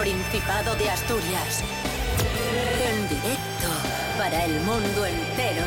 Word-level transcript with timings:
Principado 0.00 0.74
de 0.76 0.88
Asturias. 0.88 1.62
En 2.90 3.02
directo 3.06 3.68
para 4.16 4.46
el 4.46 4.58
mundo 4.60 5.04
entero. 5.04 5.66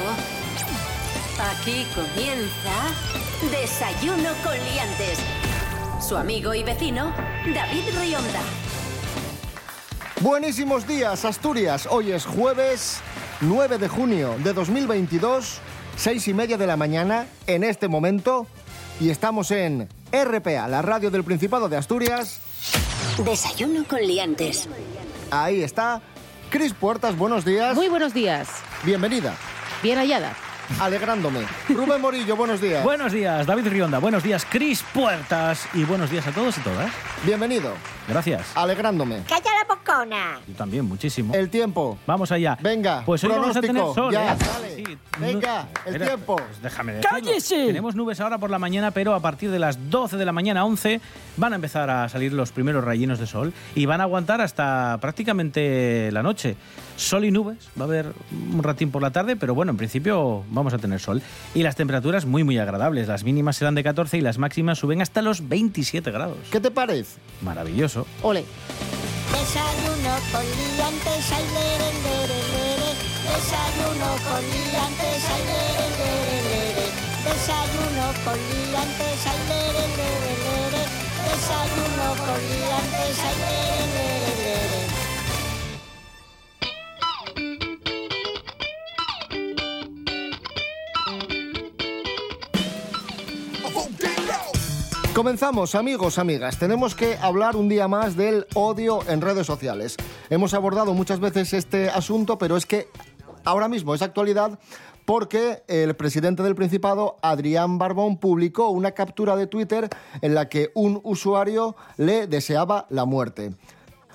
Aquí 1.52 1.86
comienza 1.94 3.52
Desayuno 3.52 4.30
con 4.44 4.54
Liantes. 4.54 5.20
Su 6.02 6.18
amigo 6.18 6.56
y 6.56 6.64
vecino, 6.64 7.14
David 7.54 7.84
Rionda. 8.00 8.42
Buenísimos 10.22 10.88
días, 10.88 11.26
Asturias. 11.26 11.88
Hoy 11.88 12.12
es 12.12 12.26
jueves 12.26 13.02
9 13.42 13.78
de 13.78 13.88
junio 13.88 14.36
de 14.44 14.54
2022, 14.54 15.60
seis 15.96 16.28
y 16.28 16.34
media 16.34 16.58
de 16.58 16.66
la 16.66 16.76
mañana, 16.76 17.28
en 17.46 17.64
este 17.64 17.88
momento, 17.88 18.48
y 19.00 19.12
estamos 19.12 19.52
en 19.52 19.88
RPA, 20.12 20.68
la 20.68 20.82
radio 20.82 21.12
del 21.12 21.24
Principado 21.24 21.70
de 21.70 21.78
Asturias. 21.78 22.43
Desayuno 23.26 23.84
con 23.86 24.00
liantes. 24.02 24.68
Ahí 25.32 25.64
está. 25.64 26.02
Cris 26.50 26.74
Puertas, 26.74 27.18
buenos 27.18 27.46
días. 27.46 27.76
Muy 27.76 27.90
buenos 27.90 28.14
días. 28.14 28.48
Bienvenida. 28.84 29.36
Bien 29.82 29.98
hallada. 29.98 30.36
Alegrándome. 30.80 31.42
Rubén 31.70 32.02
Morillo, 32.02 32.36
buenos 32.36 32.62
días. 32.62 32.84
Buenos 32.84 33.12
días, 33.12 33.46
David 33.46 33.68
Rionda. 33.68 34.00
Buenos 34.00 34.24
días, 34.24 34.46
Cris 34.50 34.84
Puertas. 34.94 35.68
Y 35.74 35.84
buenos 35.84 36.10
días 36.10 36.26
a 36.28 36.32
todos 36.32 36.58
y 36.58 36.62
todas. 36.62 36.92
Bienvenido. 37.26 37.74
Gracias. 38.08 38.52
Alegrándome. 38.56 39.24
¡Calla 39.28 39.52
la 39.62 39.76
bocona! 39.76 40.40
Yo 40.48 40.54
también, 40.56 40.86
muchísimo. 40.86 41.34
El 41.34 41.50
tiempo. 41.50 41.98
Vamos 42.06 42.32
allá. 42.32 42.58
Venga, 42.62 43.04
pues 43.06 43.24
hoy 43.24 43.30
vamos 43.30 43.56
a 43.56 43.62
tener 43.62 43.76
pronóstico, 43.76 44.04
sol. 44.04 44.14
ya, 44.14 44.34
¿eh? 44.34 44.38
dale. 44.40 44.76
Sí, 44.76 44.98
Venga, 45.20 45.68
el 45.86 46.02
tiempo. 46.02 46.36
pues 46.36 46.62
déjame 46.62 46.94
decirlo. 46.94 47.18
¡Cállese! 47.18 47.66
Tenemos 47.68 47.96
nubes 47.96 48.20
ahora 48.20 48.38
por 48.38 48.50
la 48.50 48.60
mañana, 48.60 48.92
pero 48.92 49.14
a 49.14 49.20
partir 49.20 49.52
de 49.52 49.60
las 49.60 49.90
12 49.90 50.18
de 50.18 50.26
la 50.26 50.32
mañana, 50.32 50.66
11, 50.66 51.00
van 51.38 51.54
a 51.54 51.56
empezar 51.56 51.90
a 51.90 52.10
salir 52.10 52.34
los 52.34 52.52
primeros 52.52 52.84
rayinos 52.84 53.20
de 53.20 53.28
sol 53.28 53.54
y 53.76 53.86
van 53.86 54.02
a 54.02 54.06
aguantar 54.06 54.42
hasta 54.42 54.98
prácticamente 55.00 56.10
la 56.12 56.24
noche. 56.24 56.56
Sol 56.98 57.26
y 57.26 57.32
nubes, 57.32 57.70
va 57.80 57.86
a 57.86 57.88
haber 57.88 58.14
un 58.32 58.62
ratín 58.64 58.92
por 58.92 59.02
la 59.02 59.12
tarde, 59.12 59.36
pero 59.36 59.56
bueno, 59.56 59.72
en 59.72 59.78
principio 59.78 60.44
vamos 60.50 60.74
a 60.74 60.78
tener 60.78 61.00
sol. 61.00 61.22
Y 61.56 61.64
las 61.64 61.76
temperaturas 61.76 62.26
muy, 62.26 62.44
muy 62.44 62.58
agradables. 62.58 63.08
Las 63.08 63.24
mínimas 63.24 63.56
serán 63.58 63.76
de 63.76 63.84
14 63.84 64.18
y 64.18 64.22
las 64.22 64.38
máximas 64.38 64.78
suben 64.80 65.02
hasta 65.02 65.22
los 65.22 65.48
27 65.48 66.12
grados. 66.12 66.38
¿Qué 66.52 66.60
te 66.60 66.70
parece? 66.72 67.18
Maravilloso. 67.42 67.93
Ole. 68.24 68.44
Desayuno 69.32 70.14
con 70.32 70.46
liantes, 70.58 71.32
ay, 71.32 71.46
lere, 71.54 71.90
lere, 72.06 72.40
lere. 72.54 72.90
Desayuno 73.30 74.10
con 74.26 74.42
liantes, 74.42 75.24
ay, 75.34 75.44
lere, 75.50 75.86
lere, 76.00 76.38
lere. 76.50 76.86
Desayuno 77.26 78.06
con 78.26 78.38
liantes, 78.50 79.20
ay, 79.32 79.40
lere, 79.50 79.86
lere, 80.00 80.32
lere. 80.46 80.84
Desayuno 81.28 82.08
con 82.26 82.40
liantes, 82.50 83.20
ay, 83.28 83.36
lere. 83.46 84.23
Comenzamos, 95.14 95.76
amigos, 95.76 96.18
amigas. 96.18 96.58
Tenemos 96.58 96.96
que 96.96 97.18
hablar 97.18 97.56
un 97.56 97.70
día 97.70 97.88
más 97.88 98.16
del 98.18 98.48
odio 98.56 99.00
en 99.08 99.22
redes 99.22 99.46
sociales. 99.46 99.96
Hemos 100.32 100.56
abordado 100.56 100.96
muchas 100.96 101.20
veces 101.20 101.54
este 101.54 101.88
asunto, 101.92 102.40
pero 102.40 102.58
es 102.58 102.66
que 102.66 102.88
ahora 103.46 103.68
mismo 103.68 103.94
es 103.94 104.02
actualidad 104.02 104.58
porque 105.06 105.62
el 105.68 105.96
presidente 105.96 106.42
del 106.42 106.56
Principado, 106.56 107.18
Adrián 107.22 107.78
Barbón, 107.78 108.18
publicó 108.18 108.70
una 108.70 108.94
captura 108.94 109.36
de 109.36 109.46
Twitter 109.46 109.88
en 110.22 110.34
la 110.34 110.50
que 110.50 110.72
un 110.74 111.00
usuario 111.04 111.76
le 111.98 112.26
deseaba 112.26 112.88
la 112.90 113.06
muerte. 113.06 113.54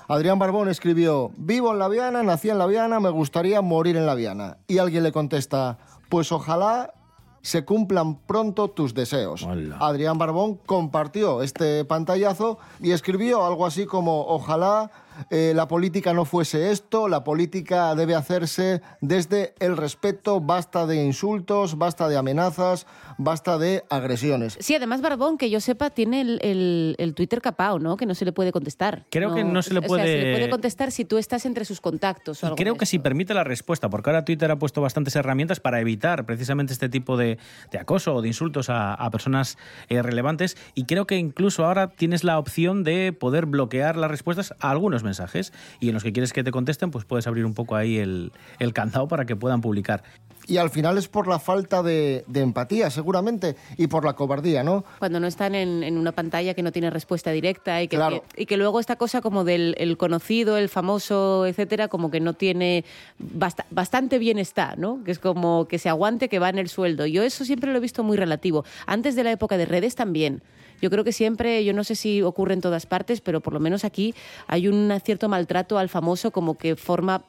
Adrián 0.09 0.37
Barbón 0.37 0.67
escribió, 0.67 1.31
vivo 1.37 1.71
en 1.71 1.79
La 1.79 1.87
Viana, 1.87 2.23
nací 2.23 2.49
en 2.49 2.57
La 2.57 2.65
Viana, 2.65 2.99
me 2.99 3.09
gustaría 3.09 3.61
morir 3.61 3.95
en 3.95 4.05
La 4.05 4.15
Viana. 4.15 4.57
Y 4.67 4.79
alguien 4.79 5.03
le 5.03 5.13
contesta, 5.13 5.77
pues 6.09 6.33
ojalá 6.33 6.93
se 7.41 7.65
cumplan 7.65 8.15
pronto 8.19 8.69
tus 8.69 8.93
deseos. 8.93 9.43
Hola. 9.43 9.77
Adrián 9.79 10.17
Barbón 10.17 10.55
compartió 10.65 11.41
este 11.41 11.85
pantallazo 11.85 12.57
y 12.81 12.91
escribió 12.91 13.45
algo 13.45 13.65
así 13.65 13.85
como, 13.85 14.25
ojalá 14.27 14.91
eh, 15.29 15.53
la 15.55 15.67
política 15.67 16.13
no 16.13 16.25
fuese 16.25 16.71
esto, 16.71 17.07
la 17.07 17.23
política 17.23 17.93
debe 17.95 18.15
hacerse 18.15 18.81
desde 19.01 19.53
el 19.59 19.75
respeto, 19.75 20.39
basta 20.39 20.85
de 20.85 21.03
insultos, 21.03 21.77
basta 21.77 22.07
de 22.07 22.17
amenazas, 22.17 22.87
basta 23.19 23.57
de 23.57 23.83
agresiones. 23.89 24.57
Sí, 24.61 24.73
además 24.73 25.01
Barbón, 25.01 25.37
que 25.37 25.49
yo 25.49 25.59
sepa, 25.59 25.89
tiene 25.91 26.21
el, 26.21 26.39
el- 26.41 26.95
el 26.97 27.13
Twitter 27.13 27.41
capao, 27.41 27.77
¿no? 27.77 27.97
Que 27.97 28.05
no 28.05 28.15
se 28.15 28.23
le 28.25 28.31
puede 28.31 28.51
contestar. 28.51 29.05
Creo 29.11 29.35
que 29.35 29.43
no 29.43 29.61
se 29.61 29.73
le 29.73 29.79
o 29.79 29.81
sea, 29.81 29.87
puede- 29.87 30.03
se 30.07 30.25
le 30.25 30.31
puede 30.33 30.49
contestar 30.49 30.91
si 30.91 31.03
tú 31.05 31.17
estás 31.17 31.45
entre 31.45 31.65
sus 31.65 31.81
contactos. 31.81 32.41
o 32.43 32.45
Y 32.45 32.47
algo 32.47 32.55
creo 32.55 32.75
que 32.75 32.85
si 32.85 32.97
permite 32.97 33.33
la 33.33 33.43
respuesta, 33.43 33.89
porque 33.89 34.09
ahora 34.09 34.25
Twitter 34.25 34.49
ha 34.49 34.57
puesto 34.57 34.81
bastantes 34.81 35.15
herramientas 35.17 35.59
para 35.59 35.79
evitar 35.81 36.25
precisamente 36.25 36.71
este 36.73 36.87
tipo 36.89 37.17
de, 37.17 37.37
de 37.71 37.77
acoso 37.77 38.15
o 38.15 38.21
de 38.21 38.29
insultos 38.29 38.69
a, 38.69 38.93
a 38.93 39.11
personas 39.11 39.57
eh, 39.89 40.01
relevantes. 40.01 40.55
Y 40.73 40.85
creo 40.85 41.05
que 41.05 41.17
incluso 41.17 41.65
ahora 41.65 41.89
tienes 41.89 42.23
la 42.23 42.39
opción 42.39 42.83
de 42.85 43.11
poder 43.11 43.45
bloquear 43.45 43.97
las 43.97 44.09
respuestas 44.09 44.53
a 44.61 44.71
algunos 44.71 45.03
mensajes. 45.03 45.51
Y 45.81 45.89
en 45.89 45.93
los 45.93 46.03
que 46.03 46.13
quieres 46.13 46.31
que 46.31 46.43
te 46.43 46.51
contesten, 46.51 46.89
pues 46.89 47.03
puedes 47.03 47.27
abrir 47.27 47.45
un 47.45 47.53
poco 47.53 47.75
ahí 47.75 47.97
el, 47.97 48.31
el 48.59 48.71
candado 48.73 49.07
para 49.09 49.25
que 49.25 49.35
puedan 49.35 49.59
publicar. 49.59 50.03
Y 50.49 50.57
al 50.57 50.71
final 50.71 50.97
es 50.97 51.07
por 51.07 51.27
la 51.27 51.37
falta 51.37 51.83
de, 51.83 52.23
de 52.27 52.41
empatía, 52.41 52.89
seguramente, 52.89 53.55
y 53.77 53.85
por 53.87 54.03
la 54.03 54.13
cobardía, 54.13 54.63
¿no? 54.63 54.83
Cuando 54.97 55.19
no 55.19 55.27
están 55.27 55.53
en, 55.53 55.83
en 55.83 55.95
una 55.97 56.11
pantalla 56.11 56.55
que 56.55 56.63
no 56.63 56.71
tiene 56.71 56.89
respuesta 56.89 57.31
directa 57.31 57.81
y 57.83 57.87
que, 57.87 57.95
Claro. 57.97 58.23
que- 58.35 58.41
y 58.43 58.45
que 58.47 58.57
luego 58.57 58.79
esta 58.79 58.95
cosa 58.95 59.21
como 59.21 59.43
del 59.43 59.75
el 59.77 59.95
conocido, 59.97 60.57
el 60.57 60.67
famoso, 60.67 61.45
etcétera, 61.45 61.87
como 61.87 62.09
que 62.09 62.19
no 62.19 62.33
tiene 62.33 62.83
basta- 63.19 63.67
bastante 63.69 64.17
bienestar, 64.17 64.79
¿no? 64.79 65.03
Que 65.03 65.11
es 65.11 65.19
como 65.19 65.67
que 65.67 65.77
se 65.77 65.87
aguante, 65.87 66.29
que 66.29 66.39
va 66.39 66.49
en 66.49 66.57
el 66.57 66.67
sueldo. 66.67 67.05
Yo 67.05 67.21
eso 67.21 67.45
siempre 67.45 67.71
lo 67.71 67.77
he 67.77 67.81
visto 67.81 68.03
muy 68.03 68.17
relativo. 68.17 68.65
Antes 68.87 69.15
de 69.15 69.23
la 69.23 69.31
época 69.31 69.55
de 69.57 69.65
redes 69.67 69.93
también. 69.95 70.41
Yo 70.81 70.89
creo 70.89 71.03
que 71.03 71.11
siempre, 71.11 71.65
yo 71.65 71.73
no 71.73 71.83
sé 71.83 71.93
si 71.93 72.21
ocurre 72.21 72.53
en 72.53 72.61
todas 72.61 72.85
partes, 72.85 73.19
pero 73.19 73.41
por 73.41 73.51
lo 73.51 73.59
menos 73.59 73.83
aquí 73.83 74.15
hay 74.47 74.69
un 74.69 74.89
cierto 75.03 75.27
maltrato 75.27 75.77
al 75.77 75.89
famoso 75.89 76.31
como 76.31 76.57
que 76.57 76.77
forma 76.77 77.23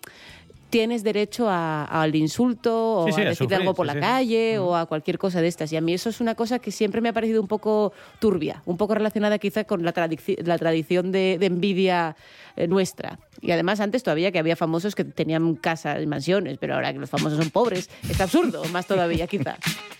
tienes 0.70 1.02
derecho 1.02 1.48
a- 1.50 1.84
al 1.84 2.14
insulto 2.14 3.00
o 3.00 3.06
Sí, 3.06 3.12
sí, 3.12 3.22
a 3.22 3.34
sufrir, 3.34 3.58
algo 3.58 3.74
por 3.74 3.86
sí, 3.88 3.94
la 3.94 4.00
calle 4.00 4.58
o 4.58 4.74
a 4.76 4.86
cualquier 4.86 5.18
cosa 5.18 5.40
de 5.42 5.48
estas. 5.48 5.72
Y 5.72 5.76
a 5.76 5.80
mí 5.80 5.92
eso 5.92 6.08
es 6.08 6.20
una 6.20 6.34
cosa 6.34 6.58
que 6.58 6.70
siempre 6.70 7.00
me 7.00 7.08
ha 7.10 7.12
parecido 7.12 7.40
un 7.42 7.48
poco 7.48 7.92
turbia, 8.20 8.62
un 8.64 8.76
poco 8.76 8.94
relacionada 8.94 9.38
quizá 9.38 9.64
con 9.64 9.84
la, 9.84 9.92
tradici- 9.92 10.40
la 10.42 10.56
tradición 10.58 11.12
de, 11.12 11.36
de 11.38 11.46
envidia 11.46 12.16
eh, 12.56 12.66
nuestra. 12.66 13.18
Y 13.40 13.50
además 13.50 13.80
antes 13.80 14.02
todavía 14.02 14.32
que 14.32 14.38
había 14.38 14.56
famosos 14.56 14.94
que 14.94 15.04
tenían 15.04 15.54
casas 15.56 16.02
y 16.02 16.06
mansiones, 16.06 16.56
pero 16.58 16.74
ahora 16.74 16.92
que 16.92 16.98
los 16.98 17.10
famosos 17.10 17.38
son 17.38 17.50
pobres, 17.50 17.90
es 18.08 18.20
absurdo, 18.20 18.62
más 18.72 18.86
todavía 18.86 19.26
quizá. 19.26 19.56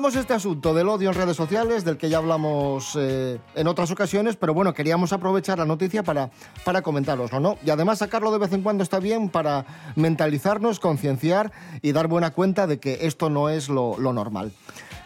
dejamos 0.00 0.16
este 0.16 0.32
asunto 0.32 0.72
del 0.72 0.88
odio 0.88 1.10
en 1.10 1.14
redes 1.14 1.36
sociales, 1.36 1.84
del 1.84 1.98
que 1.98 2.08
ya 2.08 2.16
hablamos 2.16 2.96
eh, 2.98 3.38
en 3.54 3.66
otras 3.66 3.90
ocasiones, 3.90 4.34
pero 4.34 4.54
bueno, 4.54 4.72
queríamos 4.72 5.12
aprovechar 5.12 5.58
la 5.58 5.66
noticia 5.66 6.02
para, 6.02 6.30
para 6.64 6.80
comentároslo, 6.80 7.38
¿no? 7.38 7.58
Y 7.62 7.68
además 7.68 7.98
sacarlo 7.98 8.32
de 8.32 8.38
vez 8.38 8.50
en 8.54 8.62
cuando 8.62 8.82
está 8.82 8.98
bien 8.98 9.28
para 9.28 9.92
mentalizarnos, 9.96 10.80
concienciar 10.80 11.52
y 11.82 11.92
dar 11.92 12.06
buena 12.06 12.30
cuenta 12.30 12.66
de 12.66 12.80
que 12.80 13.00
esto 13.02 13.28
no 13.28 13.50
es 13.50 13.68
lo, 13.68 13.98
lo 13.98 14.14
normal. 14.14 14.52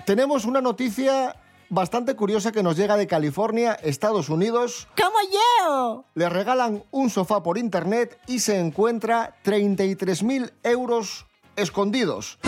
Tenemos 0.07 0.45
una 0.45 0.61
noticia 0.61 1.35
bastante 1.71 2.15
curiosa 2.15 2.53
que 2.53 2.63
nos 2.63 2.77
llega 2.77 2.97
de 2.97 3.09
California, 3.09 3.73
Estados 3.73 4.29
Unidos. 4.29 4.87
¡Como 4.97 5.19
yo! 5.33 6.05
Le 6.15 6.29
regalan 6.29 6.85
un 6.93 7.11
sofá 7.11 7.43
por 7.43 7.59
internet 7.59 8.17
y 8.29 8.39
se 8.39 8.61
encuentra 8.61 9.35
33.000 9.43 10.53
euros 10.63 11.27
escondidos. 11.57 12.39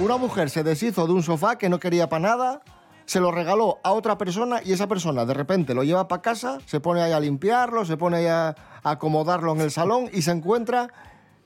Una 0.00 0.16
mujer 0.16 0.50
se 0.50 0.64
deshizo 0.64 1.06
de 1.06 1.12
un 1.12 1.22
sofá 1.22 1.58
que 1.58 1.68
no 1.68 1.78
quería 1.78 2.08
para 2.08 2.22
nada, 2.22 2.62
se 3.04 3.20
lo 3.20 3.30
regaló 3.30 3.78
a 3.84 3.92
otra 3.92 4.18
persona 4.18 4.60
y 4.64 4.72
esa 4.72 4.88
persona 4.88 5.24
de 5.24 5.34
repente 5.34 5.74
lo 5.74 5.84
lleva 5.84 6.08
para 6.08 6.22
casa, 6.22 6.58
se 6.66 6.80
pone 6.80 7.02
ahí 7.02 7.12
a 7.12 7.20
limpiarlo, 7.20 7.84
se 7.84 7.96
pone 7.96 8.16
ahí 8.18 8.26
a 8.26 8.56
acomodarlo 8.82 9.52
en 9.52 9.60
el 9.60 9.70
salón 9.70 10.08
y 10.12 10.22
se 10.22 10.32
encuentra 10.32 10.88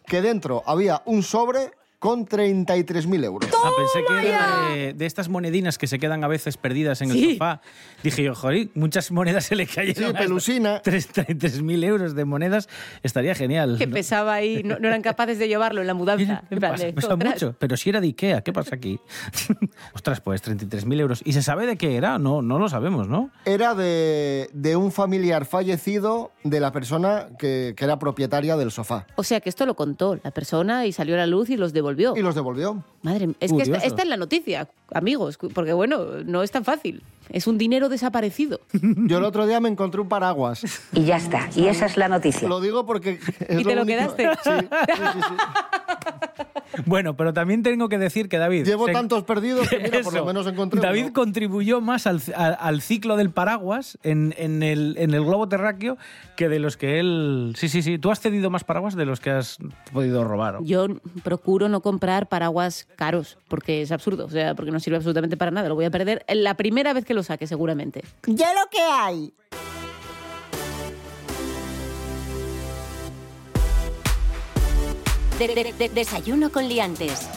que 0.06 0.22
dentro 0.22 0.62
había 0.66 1.02
un 1.04 1.22
sobre 1.22 1.72
con 2.06 2.24
con 2.24 2.26
33.000 2.28 3.24
euros. 3.24 3.50
Ah, 3.52 3.70
pensé 3.76 4.04
que 4.06 4.28
era 4.28 4.68
de, 4.70 4.94
de 4.94 5.06
estas 5.06 5.28
monedinas 5.28 5.76
que 5.76 5.88
se 5.88 5.98
quedan 5.98 6.22
a 6.22 6.28
veces 6.28 6.56
perdidas 6.56 7.02
en 7.02 7.10
el 7.10 7.32
sofá. 7.32 7.60
Dije 8.04 8.22
yo, 8.22 8.34
joder, 8.34 8.68
muchas 8.74 9.10
monedas 9.10 9.44
se 9.46 9.56
le 9.56 9.66
cayeron. 9.66 10.12
Sí, 10.12 10.16
pelusina. 10.16 10.80
33.000 10.82 11.84
euros 11.84 12.14
de 12.14 12.24
monedas 12.24 12.68
estaría 13.02 13.34
genial. 13.34 13.76
Que 13.76 13.88
¿no? 13.88 13.94
pesaba 13.94 14.34
ahí, 14.34 14.62
no, 14.62 14.78
no 14.78 14.86
eran 14.86 15.02
capaces 15.02 15.38
de 15.40 15.48
llevarlo 15.48 15.80
en 15.80 15.88
la 15.88 15.94
mudanza. 15.94 16.44
¿qué 16.48 16.54
En 16.54 16.60
plan 16.60 16.72
pasa? 16.72 16.84
de, 16.86 16.92
Pesa 16.92 17.08
"Ostras". 17.14 17.32
mucho. 17.34 17.56
Pero 17.58 17.76
si 17.76 17.90
era 17.90 18.00
de 18.00 18.06
Ikea, 18.06 18.42
¿qué 18.42 18.52
pasa 18.52 18.76
aquí? 18.76 19.00
Ostras, 19.92 20.20
pues 20.20 20.44
33.000 20.44 21.00
euros. 21.00 21.22
¿Y 21.24 21.32
se 21.32 21.42
sabe 21.42 21.66
de 21.66 21.76
qué 21.76 21.96
era? 21.96 22.18
No, 22.20 22.40
no 22.40 22.58
lo 22.60 22.68
sabemos, 22.68 23.08
¿no? 23.08 23.30
Era 23.44 23.74
de, 23.74 24.48
de 24.52 24.76
un 24.76 24.92
familiar 24.92 25.44
fallecido 25.44 26.30
de 26.44 26.60
la 26.60 26.70
persona 26.70 27.28
que, 27.38 27.74
que 27.76 27.84
era 27.84 27.98
propietaria 27.98 28.56
del 28.56 28.70
sofá. 28.70 29.06
O 29.16 29.24
sea 29.24 29.40
que 29.40 29.48
esto 29.48 29.66
lo 29.66 29.74
contó 29.74 30.16
la 30.22 30.30
persona 30.30 30.86
y 30.86 30.92
salió 30.92 31.14
a 31.16 31.18
la 31.18 31.26
luz 31.26 31.50
y 31.50 31.56
los 31.56 31.72
devolvió. 31.72 31.95
Y 32.16 32.22
los 32.22 32.34
devolvió. 32.34 32.82
Madre 33.02 33.28
mía, 33.28 33.36
es 33.40 33.52
que 33.52 33.62
esta, 33.62 33.78
esta 33.78 34.02
es 34.02 34.08
la 34.08 34.16
noticia, 34.16 34.68
amigos, 34.92 35.38
porque 35.54 35.72
bueno, 35.72 36.22
no 36.24 36.42
es 36.42 36.50
tan 36.50 36.64
fácil. 36.64 37.02
Es 37.30 37.46
un 37.46 37.58
dinero 37.58 37.88
desaparecido. 37.88 38.60
Yo 38.72 39.18
el 39.18 39.24
otro 39.24 39.46
día 39.46 39.60
me 39.60 39.68
encontré 39.68 40.00
un 40.00 40.08
paraguas. 40.08 40.62
Y 40.92 41.04
ya 41.04 41.16
está. 41.16 41.48
Y 41.56 41.66
esa 41.66 41.86
es 41.86 41.96
la 41.96 42.08
noticia. 42.08 42.48
Lo 42.48 42.60
digo 42.60 42.86
porque... 42.86 43.18
es 43.48 43.60
¿Y 43.60 43.64
te 43.64 43.74
lo 43.74 43.82
único- 43.82 43.86
quedaste? 44.16 44.28
Sí, 44.44 44.50
sí, 44.50 45.02
sí, 45.12 45.20
sí. 45.28 45.34
Bueno, 46.84 47.16
pero 47.16 47.32
también 47.32 47.62
tengo 47.62 47.88
que 47.88 47.96
decir 47.96 48.28
que 48.28 48.36
David... 48.38 48.66
Llevo 48.66 48.86
se- 48.86 48.92
tantos 48.92 49.24
perdidos 49.24 49.68
que 49.68 49.78
mira, 49.78 50.00
por 50.02 50.12
lo 50.12 50.24
menos 50.26 50.46
encontré 50.46 50.80
David 50.80 51.04
uno. 51.04 51.12
contribuyó 51.14 51.80
más 51.80 52.06
al, 52.06 52.20
ciclo 52.82 53.16
del 53.16 53.30
paraguas 53.30 53.98
en, 54.02 54.34
en 54.36 54.62
el, 54.62 54.94
en 54.98 55.14
el 55.14 55.24
globo 55.24 55.48
terráqueo 55.48 55.96
que 56.36 56.48
de 56.48 56.58
los 56.58 56.76
que 56.76 57.00
él... 57.00 57.54
Sí, 57.56 57.68
sí, 57.70 57.82
sí. 57.82 57.98
Tú 57.98 58.10
has 58.10 58.20
cedido 58.20 58.50
más 58.50 58.64
paraguas 58.64 58.94
de 58.94 59.06
los 59.06 59.20
que 59.20 59.30
has 59.30 59.56
podido 59.92 60.22
robar. 60.24 60.56
¿o? 60.56 60.62
Yo 60.64 60.86
procuro 61.22 61.68
no 61.68 61.80
comprar 61.80 62.28
paraguas 62.28 62.86
caros, 62.96 63.38
porque 63.48 63.80
es 63.82 63.90
absurdo, 63.90 64.26
o 64.26 64.30
sea, 64.30 64.54
porque 64.54 64.70
no 64.70 64.78
sirve 64.80 64.96
absolutamente 64.96 65.36
para 65.38 65.50
nada. 65.52 65.68
Lo 65.68 65.76
voy 65.76 65.86
a 65.86 65.90
perder 65.90 66.24
la 66.28 66.54
primera 66.54 66.92
vez 66.92 67.04
que 67.06 67.14
lo 67.16 67.24
saque, 67.24 67.46
seguramente. 67.48 68.04
Ya 68.26 68.52
lo 68.54 68.70
que 68.70 68.80
hay. 68.80 69.32
De- 75.38 75.48
de- 75.48 75.72
de- 75.74 75.88
desayuno 75.90 76.50
con 76.50 76.66
liantes. 76.68 77.28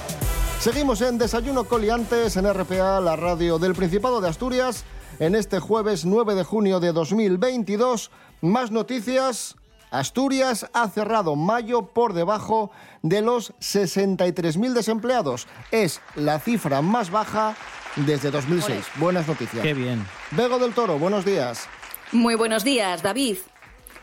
Seguimos 0.60 1.02
en 1.02 1.18
Desayuno 1.18 1.66
Coliantes 1.66 2.36
en 2.38 2.46
RPA, 2.46 3.00
la 3.02 3.16
radio 3.16 3.60
del 3.60 3.74
Principado 3.76 4.22
de 4.22 4.30
Asturias. 4.30 4.84
En 5.20 5.36
este 5.36 5.60
jueves 5.60 6.06
9 6.06 6.34
de 6.36 6.44
junio 6.44 6.80
de 6.80 6.94
2022, 6.94 8.10
más 8.42 8.72
noticias. 8.72 9.56
Asturias 9.92 10.70
ha 10.74 10.88
cerrado 10.90 11.36
mayo 11.36 11.88
por 11.88 12.14
debajo 12.14 12.72
de 13.02 13.22
los 13.22 13.54
63.000 13.60 14.74
desempleados. 14.74 15.48
Es 15.72 16.02
la 16.16 16.40
cifra 16.40 16.82
más 16.82 17.12
baja 17.12 17.56
desde 17.96 18.32
2006. 18.32 18.86
Buenas 18.96 19.28
noticias. 19.28 19.64
Qué 19.64 19.74
bien. 19.74 20.06
Bego 20.32 20.60
del 20.60 20.74
Toro, 20.74 21.00
buenos 21.00 21.26
días. 21.26 21.68
Muy 22.12 22.36
buenos 22.36 22.64
días, 22.64 23.04
David. 23.04 23.38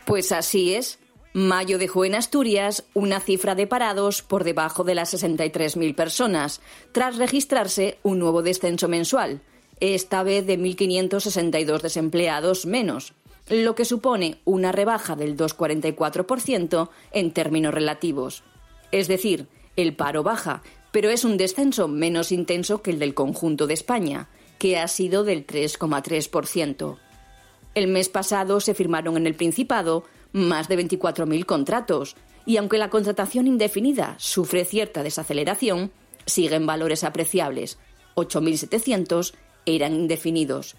Pues 0.05 0.31
así 0.31 0.73
es. 0.73 0.99
Mayo 1.33 1.77
dejó 1.77 2.03
en 2.05 2.15
Asturias 2.15 2.85
una 2.93 3.19
cifra 3.19 3.53
de 3.53 3.67
parados 3.67 4.21
por 4.21 4.43
debajo 4.43 4.83
de 4.83 4.95
las 4.95 5.13
63.000 5.13 5.93
personas, 5.93 6.61
tras 6.93 7.17
registrarse 7.17 7.99
un 8.01 8.17
nuevo 8.17 8.41
descenso 8.41 8.87
mensual, 8.87 9.41
esta 9.79 10.23
vez 10.23 10.47
de 10.47 10.57
1.562 10.57 11.81
desempleados 11.81 12.65
menos, 12.65 13.13
lo 13.49 13.75
que 13.75 13.85
supone 13.85 14.39
una 14.45 14.71
rebaja 14.71 15.15
del 15.15 15.37
2,44% 15.37 16.89
en 17.11 17.31
términos 17.31 17.73
relativos. 17.73 18.43
Es 18.91 19.07
decir, 19.07 19.47
el 19.75 19.95
paro 19.95 20.23
baja, 20.23 20.63
pero 20.91 21.09
es 21.09 21.23
un 21.23 21.37
descenso 21.37 21.87
menos 21.87 22.31
intenso 22.31 22.81
que 22.81 22.91
el 22.91 22.99
del 22.99 23.13
conjunto 23.13 23.67
de 23.67 23.73
España, 23.73 24.29
que 24.57 24.77
ha 24.77 24.87
sido 24.87 25.23
del 25.23 25.45
3,3%. 25.45 26.97
El 27.75 27.87
mes 27.87 28.09
pasado 28.09 28.59
se 28.59 28.73
firmaron 28.73 29.17
en 29.17 29.27
el 29.27 29.35
Principado 29.35 30.03
más 30.31 30.67
de 30.67 30.77
24.000 30.77 31.45
contratos 31.45 32.15
y 32.45 32.57
aunque 32.57 32.77
la 32.77 32.89
contratación 32.89 33.45
indefinida 33.45 34.15
sufre 34.17 34.65
cierta 34.65 35.03
desaceleración, 35.03 35.91
siguen 36.25 36.65
valores 36.65 37.03
apreciables. 37.03 37.77
8.700 38.15 39.33
eran 39.65 39.93
indefinidos. 39.93 40.75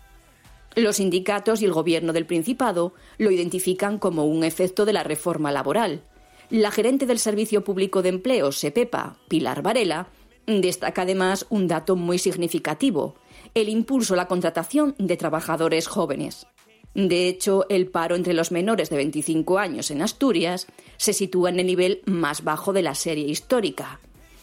Los 0.75 0.97
sindicatos 0.97 1.63
y 1.63 1.65
el 1.65 1.73
gobierno 1.73 2.13
del 2.13 2.27
Principado 2.27 2.95
lo 3.17 3.31
identifican 3.31 3.99
como 3.99 4.25
un 4.25 4.45
efecto 4.45 4.85
de 4.85 4.93
la 4.93 5.03
reforma 5.03 5.51
laboral. 5.51 6.03
La 6.51 6.71
gerente 6.71 7.07
del 7.07 7.19
Servicio 7.19 7.65
Público 7.65 8.03
de 8.03 8.11
Empleo, 8.11 8.53
SEPEPA, 8.53 9.17
Pilar 9.29 9.63
Varela, 9.63 10.09
destaca 10.47 11.03
además 11.03 11.47
un 11.51 11.69
dato 11.69 11.97
muy 11.97 12.19
significativo, 12.19 13.17
el 13.55 13.69
impulso 13.69 14.15
a 14.15 14.17
la 14.17 14.29
contratación 14.29 14.95
de 14.99 15.17
trabajadores 15.17 15.87
jóvenes. 15.87 16.47
De 16.95 17.29
hecho, 17.29 17.67
el 17.69 17.89
paro 17.89 18.17
entre 18.17 18.33
los 18.33 18.51
menores 18.51 18.91
de 18.91 18.97
25 18.97 19.59
años 19.59 19.91
en 19.91 20.03
Asturias 20.03 20.67
se 20.97 21.13
sitúa 21.13 21.51
en 21.51 21.61
el 21.61 21.67
nivel 21.67 22.03
más 22.07 22.43
bajo 22.43 22.73
de 22.73 22.83
la 22.83 22.95
serie 22.95 23.29
histórica. 23.29 24.01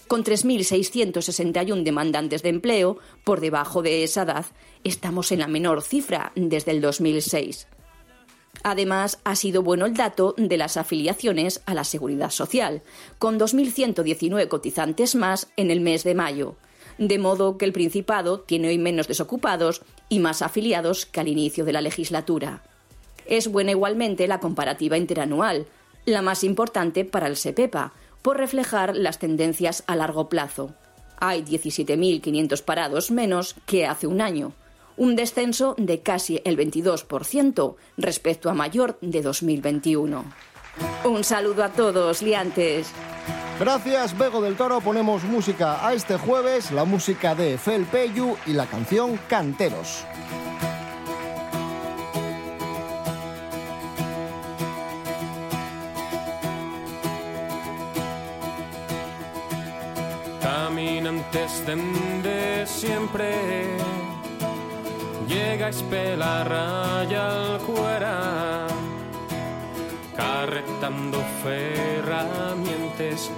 Con 0.08 0.24
3.661 0.24 1.84
demandantes 1.84 2.44
de 2.44 2.50
empleo 2.50 3.00
por 3.24 3.42
debajo 3.42 3.82
de 3.82 4.04
esa 4.04 4.22
edad, 4.22 4.46
estamos 4.84 5.32
en 5.32 5.40
la 5.40 5.48
menor 5.48 5.82
cifra 5.82 6.32
desde 6.36 6.72
el 6.72 6.82
2006. 6.82 7.68
Además, 8.64 9.20
ha 9.24 9.36
sido 9.36 9.64
bueno 9.64 9.86
el 9.86 9.96
dato 9.96 10.36
de 10.38 10.58
las 10.58 10.78
afiliaciones 10.78 11.62
a 11.66 11.74
la 11.74 11.84
Seguridad 11.84 12.30
Social, 12.30 12.84
con 13.20 13.40
2.119 13.40 14.48
cotizantes 14.48 15.16
más 15.16 15.48
en 15.58 15.72
el 15.72 15.82
mes 15.82 16.04
de 16.04 16.16
mayo, 16.16 16.56
de 16.98 17.20
modo 17.20 17.58
que 17.58 17.66
el 17.66 17.74
Principado 17.74 18.42
tiene 18.42 18.70
hoy 18.70 18.78
menos 18.78 19.08
desocupados 19.08 19.82
y 20.08 20.20
más 20.20 20.42
afiliados 20.42 21.06
que 21.06 21.20
al 21.20 21.28
inicio 21.28 21.66
de 21.66 21.74
la 21.74 21.82
legislatura. 21.82 22.64
Es 23.26 23.48
buena 23.48 23.72
igualmente 23.72 24.28
la 24.28 24.40
comparativa 24.40 24.98
interanual, 24.98 25.66
la 26.06 26.22
más 26.22 26.44
importante 26.44 27.06
para 27.06 27.28
el 27.28 27.36
SEPEPA, 27.36 27.94
por 28.26 28.38
reflejar 28.38 28.96
las 28.96 29.20
tendencias 29.20 29.84
a 29.86 29.96
largo 29.96 30.30
plazo. 30.30 30.74
Hay 31.18 31.44
17.500 31.44 32.64
parados 32.64 33.12
menos 33.12 33.56
que 33.68 33.86
hace 33.86 34.08
un 34.08 34.20
año, 34.20 34.54
un 34.98 35.16
descenso 35.16 35.76
de 35.78 36.02
casi 36.02 36.42
el 36.44 36.58
22% 36.58 37.76
respecto 37.98 38.50
a 38.50 38.56
mayor 38.56 38.98
de 39.02 39.22
2021. 39.22 40.26
Un 41.04 41.24
saludo 41.24 41.64
a 41.64 41.70
todos, 41.70 42.24
liantes. 42.24 42.88
Gracias, 43.60 44.18
Bego 44.18 44.42
del 44.42 44.56
Toro. 44.56 44.82
Ponemos 44.82 45.24
música 45.24 45.88
a 45.88 45.94
este 45.94 46.18
jueves, 46.18 46.72
la 46.72 46.84
música 46.84 47.36
de 47.36 47.60
Fel 47.60 47.86
Peyu 47.86 48.38
y 48.48 48.54
la 48.54 48.66
canción 48.66 49.20
Canteros. 49.30 50.04
Dende 61.36 62.66
siempre. 62.66 63.76
Llegáis 65.28 65.82
pela 65.90 66.46
raya 66.46 67.28
al 67.28 67.60
cuera 67.60 68.68
Carretando 70.16 71.22
ferramientas 71.44 73.30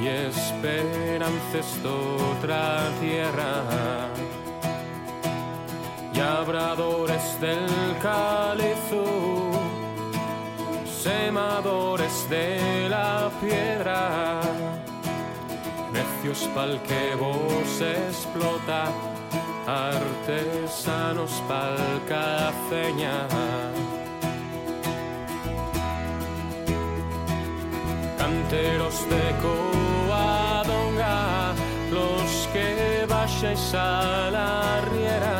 y 0.00 0.06
esperanzas 0.06 1.82
de 1.82 1.88
otra 1.88 2.88
tierra. 3.00 3.64
Labradores 6.14 7.40
del 7.40 7.96
calizo 8.00 9.04
Semadores 11.02 12.30
de 12.30 12.88
la 12.88 13.28
piedra 13.40 14.40
Necios 16.30 16.48
pa'l 16.54 16.78
que 16.82 17.16
vos 17.16 17.80
explota, 17.80 18.84
artesanos 19.66 21.42
pa'l 21.48 21.76
cafeña. 22.06 23.26
Canteros 28.16 28.98
de 29.10 29.24
Coadonga, 29.42 31.18
los 31.90 32.48
que 32.52 33.06
vayáis 33.08 33.74
a 33.74 34.30
la 34.30 34.80
riera. 34.92 35.39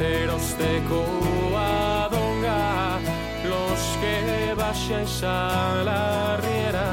Canteros 0.00 0.56
de 0.56 0.82
Coadonga, 0.88 2.98
los 3.44 3.80
que 4.00 4.54
vayáis 4.54 5.22
a 5.22 5.82
la 5.84 6.38
riera. 6.38 6.88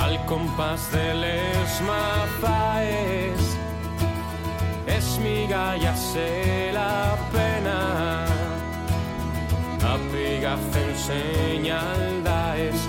Al 0.00 0.16
compàs 0.24 0.90
de 0.90 1.12
les 1.20 1.70
mafaes 1.84 3.44
esmiga 4.86 5.76
ya 5.76 5.94
sé 5.94 6.72
la 6.72 7.14
pena 7.30 8.24
apiga 9.94 10.56
fent 10.72 10.96
senyal 10.96 12.24
d'es 12.24 12.88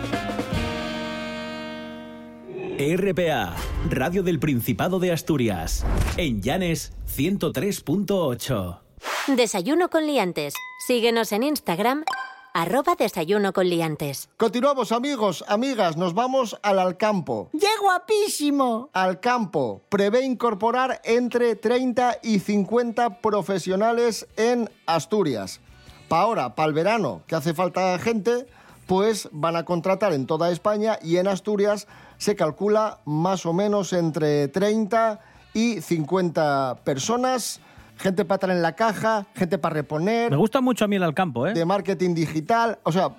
RPA, 2.81 3.55
Radio 3.89 4.23
del 4.23 4.39
Principado 4.39 4.99
de 4.99 5.11
Asturias. 5.11 5.85
En 6.17 6.41
Llanes 6.41 6.93
103.8. 7.15 8.79
Desayuno 9.27 9.89
con 9.89 10.07
liantes. 10.07 10.55
Síguenos 10.87 11.31
en 11.31 11.43
Instagram, 11.43 12.03
arroba 12.55 12.95
desayuno 12.95 13.53
con 13.53 13.69
liantes. 13.69 14.29
Continuamos, 14.35 14.91
amigos, 14.91 15.45
amigas, 15.47 15.95
nos 15.95 16.15
vamos 16.15 16.57
al 16.63 16.79
Alcampo. 16.79 17.49
¡Qué 17.51 17.67
guapísimo! 17.79 18.89
Alcampo 18.93 19.83
prevé 19.89 20.25
incorporar 20.25 21.01
entre 21.03 21.55
30 21.55 22.17
y 22.23 22.39
50 22.39 23.21
profesionales 23.21 24.27
en 24.37 24.71
Asturias. 24.87 25.61
Para 26.07 26.23
ahora, 26.23 26.55
para 26.55 26.67
el 26.67 26.73
verano, 26.73 27.21
que 27.27 27.35
hace 27.35 27.53
falta 27.53 27.97
gente, 27.99 28.47
pues 28.91 29.29
van 29.31 29.55
a 29.55 29.63
contratar 29.63 30.11
en 30.11 30.25
toda 30.25 30.51
España 30.51 30.99
y 31.01 31.15
en 31.15 31.25
Asturias 31.29 31.87
se 32.17 32.35
calcula 32.35 32.97
más 33.05 33.45
o 33.45 33.53
menos 33.53 33.93
entre 33.93 34.49
30 34.49 35.17
y 35.53 35.79
50 35.79 36.75
personas. 36.83 37.61
Gente 37.95 38.25
para 38.25 38.35
estar 38.35 38.49
en 38.49 38.61
la 38.61 38.75
caja, 38.75 39.27
gente 39.33 39.57
para 39.57 39.75
reponer. 39.75 40.29
Me 40.29 40.35
gusta 40.35 40.59
mucho 40.59 40.83
a 40.83 40.89
mí 40.89 40.97
el 40.97 41.03
Alcampo, 41.03 41.47
¿eh? 41.47 41.53
De 41.53 41.63
marketing 41.63 42.13
digital. 42.13 42.79
O 42.83 42.91
sea, 42.91 43.11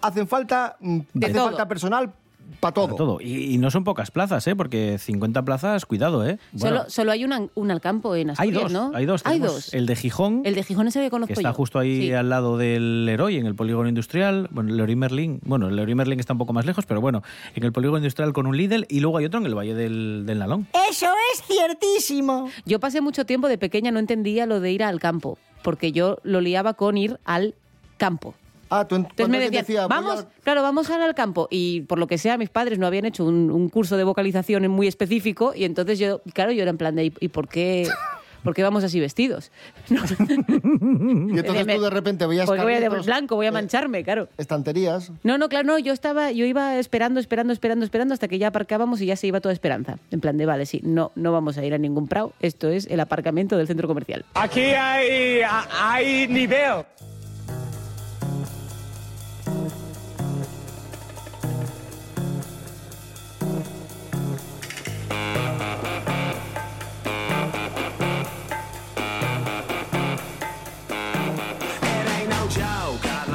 hacen 0.00 0.28
falta, 0.28 0.76
mm, 0.78 1.00
De 1.12 1.26
hace 1.26 1.34
todo. 1.34 1.46
falta 1.46 1.66
personal 1.66 2.12
para 2.60 2.74
todo. 2.74 2.86
Para 2.86 2.96
todo. 2.96 3.20
Y, 3.20 3.54
y 3.54 3.58
no 3.58 3.70
son 3.70 3.84
pocas 3.84 4.10
plazas, 4.10 4.46
¿eh? 4.46 4.56
Porque 4.56 4.98
50 4.98 5.44
plazas, 5.44 5.86
cuidado, 5.86 6.26
¿eh? 6.26 6.38
Bueno, 6.52 6.78
Solo, 6.78 6.90
solo 6.90 7.12
hay 7.12 7.24
una- 7.24 7.46
un 7.54 7.70
Alcampo 7.70 8.14
en 8.16 8.30
hay 8.30 8.34
Asturias, 8.34 8.62
dos, 8.62 8.72
¿no? 8.72 8.90
hay 8.96 9.06
dos. 9.06 9.22
Hay 9.24 9.38
dos. 9.38 9.72
El 9.74 9.86
de 9.86 9.96
Gijón, 9.96 10.42
El 10.44 10.54
de 10.54 10.62
Gijón 10.64 10.88
ese 10.88 11.00
que 11.00 11.10
conozco 11.10 11.28
que 11.28 11.32
está 11.34 11.50
yo. 11.50 11.54
justo 11.54 11.78
ahí 11.78 12.00
Sí. 12.08 12.12
al 12.12 12.28
lado 12.30 12.56
del 12.56 13.04
Leroy, 13.06 13.36
en 13.36 13.46
el 13.46 13.54
polígono 13.54 13.88
industrial. 13.88 14.48
Bueno, 14.50 14.70
el 14.70 14.76
Leroy 14.76 14.96
Merlin, 14.96 15.40
bueno, 15.44 15.68
el 15.68 15.76
Leroy 15.76 15.94
Merlin 15.94 16.18
está 16.20 16.32
un 16.32 16.38
poco 16.38 16.52
más 16.52 16.66
lejos, 16.66 16.86
pero 16.86 17.00
bueno, 17.00 17.22
en 17.54 17.62
el 17.64 17.72
polígono 17.72 17.98
industrial 17.98 18.32
con 18.32 18.46
un 18.46 18.56
Lidl 18.56 18.86
y 18.88 19.00
luego 19.00 19.18
hay 19.18 19.26
otro 19.26 19.40
en 19.40 19.46
el 19.46 19.54
Valle 19.54 19.74
del, 19.74 20.24
del 20.26 20.38
Nalón. 20.38 20.66
Eso 20.90 21.06
es 21.34 21.42
ciertísimo. 21.42 22.48
Yo 22.66 22.80
pasé 22.80 23.00
mucho 23.00 23.24
tiempo 23.24 23.48
de 23.48 23.58
pequeña, 23.58 23.90
no 23.90 23.98
entendía 23.98 24.46
lo 24.46 24.60
de 24.60 24.72
ir 24.72 24.82
al 24.82 25.00
campo, 25.00 25.38
porque 25.62 25.92
yo 25.92 26.18
lo 26.22 26.40
liaba 26.40 26.74
con 26.74 26.96
ir 26.98 27.18
al 27.24 27.54
campo. 27.96 28.34
Ah, 28.70 28.86
tú 28.86 28.94
en- 28.94 29.02
Entonces 29.02 29.28
me 29.28 29.38
decían, 29.40 29.62
decía, 29.62 29.86
vamos, 29.88 30.20
al- 30.20 30.28
claro, 30.44 30.62
vamos 30.62 30.88
ahora 30.90 31.04
al 31.04 31.14
campo. 31.14 31.48
Y 31.50 31.82
por 31.82 31.98
lo 31.98 32.06
que 32.06 32.18
sea, 32.18 32.38
mis 32.38 32.48
padres 32.50 32.78
no 32.78 32.86
habían 32.86 33.04
hecho 33.04 33.24
un, 33.24 33.50
un 33.50 33.68
curso 33.68 33.96
de 33.96 34.04
vocalización 34.04 34.66
muy 34.68 34.86
específico. 34.86 35.52
Y 35.54 35.64
entonces 35.64 35.98
yo, 35.98 36.20
claro, 36.34 36.52
yo 36.52 36.62
era 36.62 36.70
en 36.70 36.78
plan 36.78 36.94
de, 36.94 37.12
¿y 37.18 37.28
por 37.28 37.48
qué, 37.48 37.88
por 38.44 38.54
qué 38.54 38.62
vamos 38.62 38.84
así 38.84 39.00
vestidos? 39.00 39.50
No, 39.88 40.00
Y 41.34 41.38
entonces 41.38 41.66
tú 41.66 41.82
de 41.82 41.90
repente 41.90 42.26
veías 42.26 42.46
porque 42.46 42.62
voy 42.62 42.74
a 42.74 42.80
de 42.80 42.88
blanco, 42.88 43.34
voy 43.36 43.46
a 43.46 43.48
eh, 43.48 43.52
mancharme, 43.52 44.02
claro. 44.04 44.28
estanterías. 44.38 45.10
No, 45.24 45.36
no, 45.38 45.48
claro, 45.48 45.66
no, 45.66 45.78
yo 45.78 45.92
estaba, 45.92 46.30
yo 46.32 46.44
iba 46.46 46.78
esperando, 46.78 47.18
esperando, 47.20 47.52
esperando, 47.52 47.84
esperando 47.84 48.14
hasta 48.14 48.28
que 48.28 48.38
ya 48.38 48.48
aparcábamos 48.48 49.00
y 49.00 49.06
ya 49.06 49.16
se 49.16 49.26
iba 49.26 49.40
toda 49.40 49.52
esperanza. 49.52 49.98
En 50.10 50.20
plan 50.20 50.36
de, 50.36 50.46
vale, 50.46 50.64
sí, 50.66 50.80
no, 50.84 51.12
no 51.16 51.32
vamos 51.32 51.58
a 51.58 51.64
ir 51.64 51.74
a 51.74 51.78
ningún 51.78 52.06
prado, 52.08 52.32
esto 52.40 52.68
es 52.68 52.86
el 52.86 53.00
aparcamiento 53.00 53.56
del 53.56 53.66
centro 53.66 53.88
comercial. 53.88 54.24
Aquí 54.34 54.60
hay, 54.60 55.40
hay 55.72 56.28
nivel. 56.28 56.84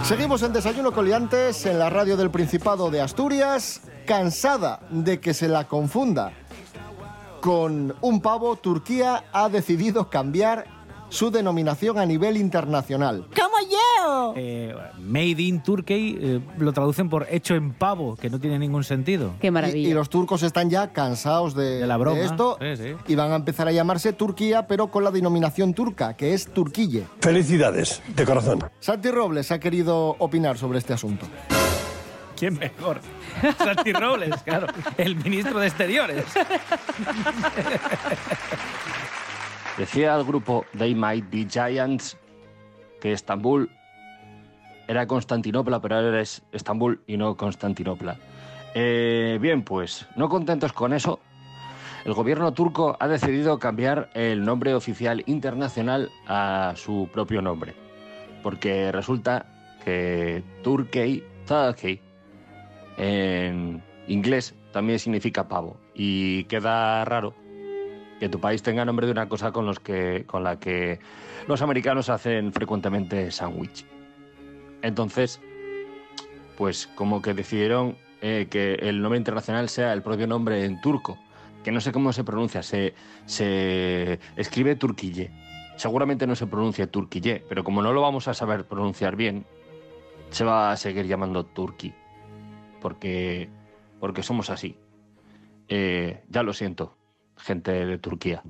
Seguimos 0.06 0.44
en 0.44 0.54
Desayuno 0.54 0.92
Coliantes 0.92 1.66
en 1.66 1.80
la 1.80 1.90
radio 1.90 2.16
del 2.16 2.30
Principado 2.30 2.92
de 2.92 3.02
Asturias. 3.02 3.82
Cansada 4.06 4.82
de 4.92 5.20
que 5.20 5.34
se 5.34 5.48
la 5.48 5.64
confunda 5.64 6.32
con 7.42 7.96
un 8.02 8.22
pavo, 8.22 8.56
Turquía 8.56 9.24
ha 9.34 9.50
decidido 9.50 10.12
cambiar 10.12 10.68
su 11.16 11.32
denominación 11.32 11.98
a 11.98 12.06
nivel 12.06 12.38
internacional. 12.38 13.26
¡Como 13.36 13.56
yo! 13.72 14.34
Eh, 14.36 14.76
made 15.00 15.42
in 15.42 15.64
Turkey 15.64 16.18
eh, 16.20 16.40
lo 16.58 16.74
traducen 16.74 17.10
por 17.10 17.26
hecho 17.30 17.56
en 17.56 17.74
pavo, 17.74 18.16
que 18.16 18.30
no 18.30 18.40
tiene 18.40 18.60
ningún 18.60 18.84
sentido. 18.84 19.34
Qué 19.40 19.48
Y, 19.48 19.52
maravilla. 19.52 19.88
y 19.90 19.94
los 19.94 20.10
turcos 20.10 20.44
están 20.44 20.70
ya 20.70 20.92
cansados 20.92 21.56
de, 21.56 21.80
De 21.80 21.88
la 21.88 21.98
broma, 21.98 22.18
de 22.20 22.26
esto 22.26 22.58
sí, 22.60 22.76
sí. 22.78 22.96
y 23.08 23.16
van 23.16 23.32
a 23.32 23.36
empezar 23.36 23.68
a 23.68 23.72
llamarse 23.72 24.12
Turquía, 24.14 24.68
pero 24.68 24.88
con 24.92 25.04
la 25.04 25.12
denominación 25.12 25.74
turca, 25.74 26.16
que 26.16 26.34
es 26.34 26.48
Turquille. 26.48 27.06
Felicidades, 27.22 28.02
de 28.16 28.26
corazón. 28.26 28.60
Santi 28.80 29.10
Robles 29.10 29.52
ha 29.52 29.60
querido 29.60 30.16
opinar 30.20 30.58
sobre 30.58 30.80
este 30.80 30.94
asunto. 30.94 31.26
¿Quién 32.38 32.56
mejor? 32.60 33.00
Santi 33.58 33.94
Robles, 33.94 34.36
claro, 34.44 34.68
el 34.98 35.16
ministro 35.16 35.58
de 35.60 35.68
Exteriores. 35.68 36.26
Decía 39.78 40.16
el 40.16 40.24
grupo 40.24 40.66
They 40.78 40.96
Might 40.96 41.30
Be 41.30 41.46
Giants 41.50 42.18
que 43.02 43.12
Estambul 43.12 43.70
era 44.88 45.06
Constantinopla, 45.06 45.82
pero 45.82 45.98
ahora 45.98 46.22
es 46.22 46.44
Estambul 46.54 47.02
y 47.08 47.18
no 47.18 47.36
Constantinopla. 47.36 48.18
Eh, 48.74 49.38
bien, 49.42 49.64
pues, 49.64 50.08
no 50.16 50.30
contentos 50.30 50.72
con 50.72 50.94
eso, 50.94 51.20
el 52.06 52.14
gobierno 52.14 52.54
turco 52.54 52.96
ha 53.00 53.08
decidido 53.08 53.60
cambiar 53.60 54.10
el 54.14 54.46
nombre 54.46 54.74
oficial 54.76 55.24
internacional 55.26 56.10
a 56.26 56.74
su 56.78 57.10
propio 57.12 57.42
nombre. 57.42 57.74
Porque 58.44 58.92
resulta 58.94 59.46
que 59.84 60.42
Turkey, 60.64 61.24
Turkey, 61.46 62.00
en 62.98 63.84
inglés 64.08 64.56
también 64.72 65.00
significa 65.00 65.48
pavo. 65.48 65.78
Y 65.94 66.46
queda 66.46 67.04
raro 67.06 67.34
que 68.20 68.30
tu 68.30 68.40
país 68.40 68.64
tenga 68.64 68.86
nombre 68.86 69.06
de 69.06 69.12
una 69.12 69.28
cosa 69.28 69.52
con, 69.52 69.66
la 69.66 70.60
que 70.60 71.00
los 71.48 71.62
americanos 71.62 72.10
hacen 72.10 72.54
frecuentemente 72.54 73.32
sándwich. 73.32 73.86
Entonces, 74.82 75.42
pues 76.58 76.88
como 76.96 77.22
que 77.22 77.34
decidieron 77.34 77.98
eh, 78.22 78.48
que 78.50 78.76
el 78.76 79.02
nombre 79.02 79.18
internacional 79.18 79.70
sea 79.70 79.94
el 79.94 80.02
propio 80.02 80.28
nombre 80.28 80.64
en 80.64 80.80
turco, 80.82 81.18
que 81.64 81.72
no 81.72 81.82
sé 81.82 81.92
cómo 81.92 82.14
se 82.14 82.24
pronuncia, 82.24 82.64
se, 82.64 82.94
se 83.26 84.20
escribe 84.36 84.76
turquille. 84.76 85.32
Seguramente 85.76 86.26
no 86.26 86.36
se 86.36 86.48
pronuncia 86.48 86.88
turquille, 86.88 87.44
pero 87.50 87.64
como 87.64 87.82
no 87.82 87.92
lo 87.92 88.02
vamos 88.02 88.28
a 88.28 88.34
saber 88.34 88.66
pronunciar 88.66 89.16
bien, 89.16 89.46
se 90.30 90.46
va 90.46 90.72
a 90.72 90.78
seguir 90.78 91.06
llamando 91.06 91.46
turqui, 91.46 91.94
porque, 92.82 93.50
porque 94.00 94.24
somos 94.24 94.50
así. 94.50 94.78
Eh, 95.68 96.24
ya 96.30 96.44
lo 96.44 96.54
siento, 96.54 96.96
gente 97.38 97.72
de 97.72 97.98
Turquía. 97.98 98.44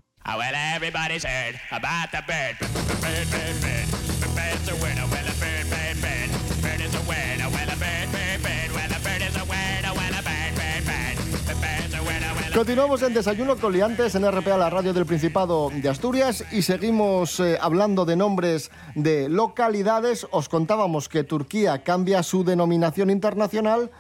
Continuamos 12.56 13.02
en 13.04 13.14
Desayuno 13.14 13.58
con 13.58 13.74
Liantes 13.74 14.16
en 14.16 14.32
RPA, 14.32 14.58
la 14.58 14.70
radio 14.70 14.94
del 14.94 15.06
Principado 15.06 15.70
de 15.70 15.90
Asturias, 15.90 16.46
y 16.54 16.62
seguimos 16.62 17.42
eh, 17.42 17.58
hablando 17.60 18.06
de 18.06 18.16
nombres 18.16 18.72
de 18.96 19.28
localidades. 19.28 20.26
Os 20.32 20.48
contábamos 20.48 21.10
que 21.10 21.26
Turquía 21.26 21.84
cambia 21.84 22.24
su 22.24 22.46
denominación 22.46 23.10
internacional 23.10 23.92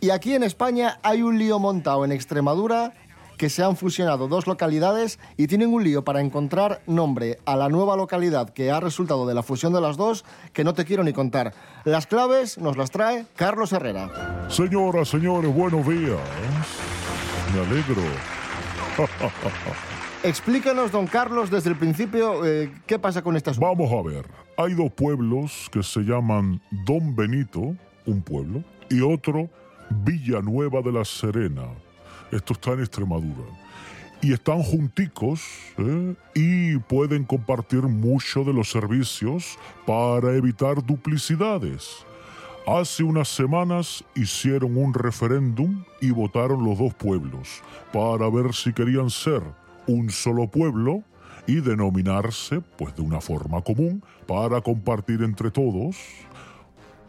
y 0.00 0.10
aquí 0.10 0.34
en 0.34 0.42
España 0.42 0.98
hay 1.02 1.22
un 1.22 1.38
lío 1.38 1.60
montado 1.60 2.04
en 2.04 2.10
Extremadura 2.10 2.92
que 3.36 3.50
se 3.50 3.62
han 3.62 3.76
fusionado 3.76 4.28
dos 4.28 4.46
localidades 4.46 5.18
y 5.36 5.46
tienen 5.46 5.72
un 5.72 5.84
lío 5.84 6.04
para 6.04 6.20
encontrar 6.20 6.80
nombre 6.86 7.38
a 7.44 7.56
la 7.56 7.68
nueva 7.68 7.96
localidad 7.96 8.50
que 8.50 8.70
ha 8.70 8.80
resultado 8.80 9.26
de 9.26 9.34
la 9.34 9.42
fusión 9.42 9.72
de 9.72 9.80
las 9.80 9.96
dos 9.96 10.24
que 10.52 10.64
no 10.64 10.74
te 10.74 10.84
quiero 10.84 11.04
ni 11.04 11.12
contar. 11.12 11.52
Las 11.84 12.06
claves 12.06 12.58
nos 12.58 12.76
las 12.76 12.90
trae 12.90 13.26
Carlos 13.36 13.72
Herrera. 13.72 14.46
Señoras, 14.48 15.08
señores, 15.08 15.54
buenos 15.54 15.86
días. 15.86 16.20
Me 17.54 17.60
alegro. 17.60 18.02
Explícanos, 20.22 20.90
don 20.90 21.06
Carlos, 21.06 21.50
desde 21.50 21.70
el 21.70 21.76
principio, 21.76 22.44
eh, 22.44 22.72
¿qué 22.86 22.98
pasa 22.98 23.22
con 23.22 23.36
estas... 23.36 23.58
Vamos 23.58 23.92
a 23.92 24.02
ver. 24.02 24.26
Hay 24.56 24.74
dos 24.74 24.90
pueblos 24.92 25.68
que 25.70 25.82
se 25.82 26.00
llaman 26.00 26.60
Don 26.84 27.14
Benito, 27.14 27.76
un 28.06 28.22
pueblo, 28.22 28.64
y 28.88 29.02
otro 29.02 29.48
Villanueva 29.90 30.80
de 30.80 30.92
la 30.92 31.04
Serena. 31.04 31.68
Esto 32.30 32.54
está 32.54 32.72
en 32.72 32.80
Extremadura. 32.80 33.44
Y 34.22 34.32
están 34.32 34.62
junticos 34.62 35.42
¿eh? 35.78 36.14
y 36.34 36.78
pueden 36.78 37.24
compartir 37.24 37.82
mucho 37.82 38.44
de 38.44 38.52
los 38.52 38.70
servicios 38.70 39.58
para 39.86 40.34
evitar 40.34 40.84
duplicidades. 40.84 42.04
Hace 42.66 43.04
unas 43.04 43.28
semanas 43.28 44.02
hicieron 44.14 44.76
un 44.76 44.94
referéndum 44.94 45.84
y 46.00 46.10
votaron 46.10 46.64
los 46.64 46.78
dos 46.78 46.94
pueblos 46.94 47.62
para 47.92 48.28
ver 48.28 48.54
si 48.54 48.72
querían 48.72 49.10
ser 49.10 49.42
un 49.86 50.10
solo 50.10 50.48
pueblo 50.48 51.04
y 51.46 51.60
denominarse 51.60 52.60
pues 52.76 52.96
de 52.96 53.02
una 53.02 53.20
forma 53.20 53.62
común 53.62 54.02
para 54.26 54.60
compartir 54.62 55.22
entre 55.22 55.52
todos 55.52 55.96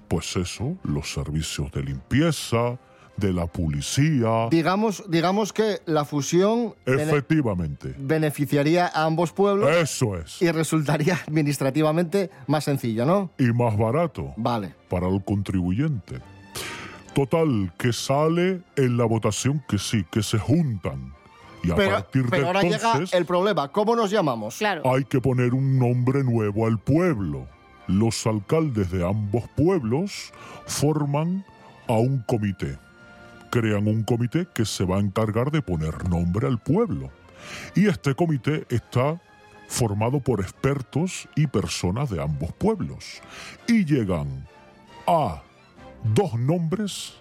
pues 0.07 0.35
eso, 0.37 0.77
los 0.83 1.11
servicios 1.11 1.71
de 1.71 1.83
limpieza, 1.83 2.79
de 3.17 3.33
la 3.33 3.47
policía. 3.47 4.47
Digamos, 4.51 5.03
digamos 5.09 5.51
que 5.53 5.81
la 5.85 6.05
fusión 6.05 6.75
bene- 6.85 7.03
Efectivamente. 7.03 7.93
beneficiaría 7.97 8.87
a 8.87 9.05
ambos 9.05 9.31
pueblos 9.33 9.69
Eso 9.75 10.15
es. 10.17 10.41
y 10.41 10.51
resultaría 10.51 11.19
administrativamente 11.27 12.29
más 12.47 12.63
sencillo, 12.63 13.05
¿no? 13.05 13.31
Y 13.37 13.45
más 13.51 13.77
barato. 13.77 14.33
Vale. 14.37 14.73
Para 14.89 15.07
el 15.07 15.23
contribuyente. 15.23 16.19
Total, 17.13 17.73
que 17.79 17.91
sale 17.93 18.61
en 18.75 18.97
la 18.97 19.05
votación 19.05 19.63
que 19.67 19.79
sí, 19.79 20.05
que 20.11 20.21
se 20.21 20.37
juntan. 20.37 21.13
Y 21.63 21.71
a 21.71 21.75
Pero, 21.75 21.91
partir 21.93 22.29
de 22.29 22.45
ahora 22.45 22.61
entonces 22.61 23.09
llega 23.09 23.17
el 23.17 23.25
problema. 23.25 23.71
¿Cómo 23.71 23.95
nos 23.95 24.11
llamamos? 24.11 24.57
Claro. 24.57 24.83
hay 24.93 25.03
que 25.05 25.19
poner 25.19 25.55
un 25.55 25.79
nombre 25.79 26.23
nuevo 26.23 26.67
al 26.67 26.77
pueblo. 26.77 27.47
Los 27.87 28.27
alcaldes 28.27 28.91
de 28.91 29.03
ambos 29.07 29.45
pueblos 29.55 30.31
forman 30.67 31.43
a 31.87 31.93
un 31.93 32.21
comité. 32.27 32.77
Crean 33.49 33.87
un 33.87 34.03
comité 34.03 34.47
que 34.53 34.65
se 34.65 34.83
va 34.85 34.97
a 34.97 34.99
encargar 34.99 35.51
de 35.51 35.61
poner 35.61 36.09
nombre 36.09 36.47
al 36.47 36.59
pueblo. 36.59 37.09
Y 37.75 37.87
este 37.87 38.15
comité 38.15 38.65
está 38.69 39.21
formado 39.67 40.19
por 40.19 40.41
expertos 40.41 41.27
y 41.35 41.47
personas 41.47 42.09
de 42.09 42.21
ambos 42.21 42.53
pueblos. 42.53 43.21
Y 43.67 43.85
llegan 43.85 44.47
a 45.05 45.43
dos 46.15 46.33
nombres 46.35 47.13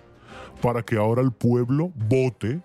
para 0.61 0.83
que 0.83 0.97
ahora 0.97 1.23
el 1.23 1.33
pueblo 1.33 1.93
vote 1.95 2.61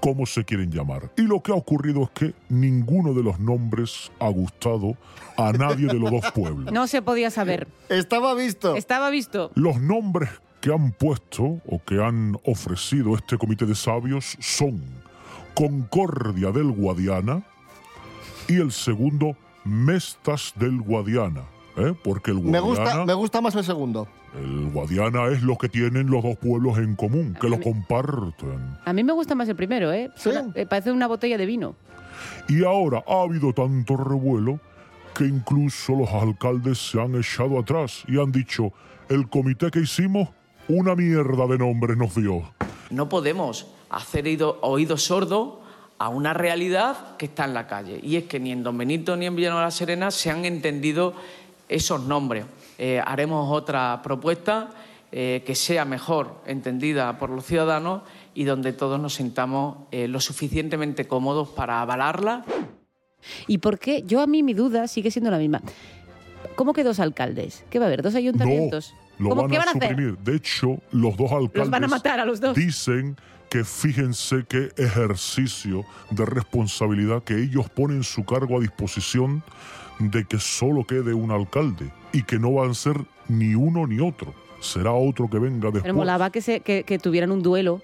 cómo 0.00 0.26
se 0.26 0.44
quieren 0.44 0.70
llamar. 0.70 1.10
Y 1.16 1.22
lo 1.22 1.42
que 1.42 1.52
ha 1.52 1.54
ocurrido 1.54 2.02
es 2.04 2.10
que 2.10 2.34
ninguno 2.48 3.14
de 3.14 3.22
los 3.22 3.38
nombres 3.40 4.10
ha 4.20 4.28
gustado 4.28 4.96
a 5.36 5.52
nadie 5.52 5.86
de 5.86 5.94
los 5.94 6.10
dos 6.10 6.32
pueblos. 6.32 6.72
No 6.76 6.86
se 6.86 7.00
podía 7.02 7.30
saber. 7.30 7.68
Estaba 7.88 8.34
visto. 8.34 8.76
Estaba 8.76 9.10
visto. 9.10 9.50
Los 9.54 9.80
nombres 9.80 10.28
que 10.66 10.72
han 10.72 10.90
puesto 10.90 11.60
o 11.64 11.80
que 11.86 12.02
han 12.02 12.36
ofrecido 12.44 13.14
este 13.14 13.38
comité 13.38 13.66
de 13.66 13.76
sabios 13.76 14.36
son 14.40 14.82
Concordia 15.54 16.50
del 16.50 16.72
Guadiana 16.72 17.40
y 18.48 18.56
el 18.56 18.72
segundo 18.72 19.36
Mestas 19.64 20.52
del 20.56 20.80
Guadiana. 20.80 21.42
¿eh? 21.76 21.94
Porque 22.02 22.32
el 22.32 22.38
Me 22.40 22.58
Guadiana, 22.58 22.64
gusta, 22.90 23.04
me 23.06 23.14
gusta 23.14 23.40
más 23.40 23.54
el 23.54 23.62
segundo. 23.62 24.08
el 24.34 24.70
Guadiana 24.72 25.26
es 25.28 25.40
lo 25.44 25.56
que 25.56 25.68
tienen 25.68 26.10
los 26.10 26.24
dos 26.24 26.36
pueblos 26.36 26.78
en 26.78 26.96
común, 26.96 27.36
que 27.40 27.48
lo 27.48 27.60
comparten. 27.60 28.76
A 28.84 28.92
mí 28.92 29.04
me 29.04 29.12
gusta 29.12 29.36
más 29.36 29.48
el 29.48 29.54
primero, 29.54 29.92
¿eh? 29.92 30.10
¿Sí? 30.16 30.30
Una- 30.30 30.50
eh, 30.56 30.66
parece 30.66 30.90
una 30.90 31.06
botella 31.06 31.38
de 31.38 31.46
vino. 31.46 31.76
Y 32.48 32.64
ahora 32.64 33.04
ha 33.06 33.22
habido 33.22 33.52
tanto 33.52 33.96
revuelo 33.96 34.58
que 35.14 35.26
incluso 35.26 35.94
los 35.94 36.08
alcaldes 36.12 36.78
se 36.90 37.00
han 37.00 37.14
echado 37.14 37.56
atrás 37.60 38.02
y 38.08 38.18
han 38.20 38.32
dicho, 38.32 38.72
el 39.08 39.28
comité 39.28 39.70
que 39.70 39.78
hicimos, 39.78 40.28
una 40.68 40.94
mierda 40.94 41.46
de 41.46 41.58
nombre 41.58 41.96
nos 41.96 42.14
dio. 42.14 42.42
No 42.90 43.08
podemos 43.08 43.66
hacer 43.90 44.26
oído, 44.26 44.58
oído 44.62 44.96
sordo 44.96 45.60
a 45.98 46.08
una 46.08 46.34
realidad 46.34 47.16
que 47.16 47.26
está 47.26 47.44
en 47.44 47.54
la 47.54 47.66
calle. 47.66 48.00
Y 48.02 48.16
es 48.16 48.24
que 48.24 48.40
ni 48.40 48.52
en 48.52 48.62
Don 48.62 48.76
Benito 48.76 49.16
ni 49.16 49.26
en 49.26 49.36
Villanueva 49.36 49.62
de 49.62 49.66
la 49.66 49.70
Serena 49.70 50.10
se 50.10 50.30
han 50.30 50.44
entendido 50.44 51.14
esos 51.68 52.02
nombres. 52.02 52.44
Eh, 52.78 53.00
haremos 53.04 53.50
otra 53.50 54.00
propuesta 54.02 54.70
eh, 55.12 55.42
que 55.46 55.54
sea 55.54 55.84
mejor 55.84 56.42
entendida 56.46 57.18
por 57.18 57.30
los 57.30 57.46
ciudadanos 57.46 58.02
y 58.34 58.44
donde 58.44 58.72
todos 58.72 59.00
nos 59.00 59.14
sintamos 59.14 59.78
eh, 59.90 60.08
lo 60.08 60.20
suficientemente 60.20 61.06
cómodos 61.06 61.48
para 61.48 61.80
avalarla. 61.80 62.44
¿Y 63.46 63.58
por 63.58 63.78
qué? 63.78 64.02
Yo 64.02 64.20
a 64.20 64.26
mí 64.26 64.42
mi 64.42 64.52
duda 64.52 64.86
sigue 64.88 65.10
siendo 65.10 65.30
la 65.30 65.38
misma. 65.38 65.62
¿Cómo 66.54 66.72
que 66.72 66.84
dos 66.84 67.00
alcaldes? 67.00 67.64
¿Qué 67.70 67.78
va 67.78 67.86
a 67.86 67.88
haber? 67.88 68.02
¿Dos 68.02 68.14
ayuntamientos? 68.14 68.94
Lo 69.18 69.30
¿Cómo 69.30 69.42
van 69.42 69.50
qué 69.50 69.56
a 69.56 69.58
van 69.60 69.68
a 69.68 69.70
hacer? 69.72 69.88
suprimir. 69.90 70.18
De 70.18 70.36
hecho, 70.36 70.78
los 70.92 71.16
dos 71.16 71.30
alcaldes 71.32 71.56
Los 71.58 71.70
van 71.70 71.84
a 71.84 71.88
matar 71.88 72.20
a 72.20 72.24
los 72.24 72.40
dos. 72.40 72.54
dicen 72.56 73.16
que 73.48 73.64
fíjense 73.64 74.44
qué 74.48 74.70
ejercicio 74.76 75.84
de 76.10 76.26
responsabilidad 76.26 77.22
que 77.22 77.40
ellos 77.40 77.68
ponen 77.70 78.02
su 78.02 78.24
cargo 78.24 78.58
a 78.58 78.60
disposición 78.60 79.42
de 79.98 80.24
que 80.24 80.38
solo 80.38 80.84
quede 80.86 81.14
un 81.14 81.30
alcalde 81.30 81.90
y 82.12 82.22
que 82.24 82.38
no 82.38 82.52
van 82.52 82.70
a 82.70 82.74
ser 82.74 82.96
ni 83.28 83.54
uno 83.54 83.86
ni 83.86 84.00
otro. 84.00 84.34
Será 84.60 84.92
otro 84.92 85.30
que 85.30 85.38
venga 85.38 85.60
Pero 85.60 85.72
después. 85.72 85.94
molaba 85.94 86.30
que, 86.30 86.40
se, 86.40 86.60
que, 86.60 86.82
que 86.84 86.98
tuvieran 86.98 87.30
un 87.30 87.42
duelo 87.42 87.80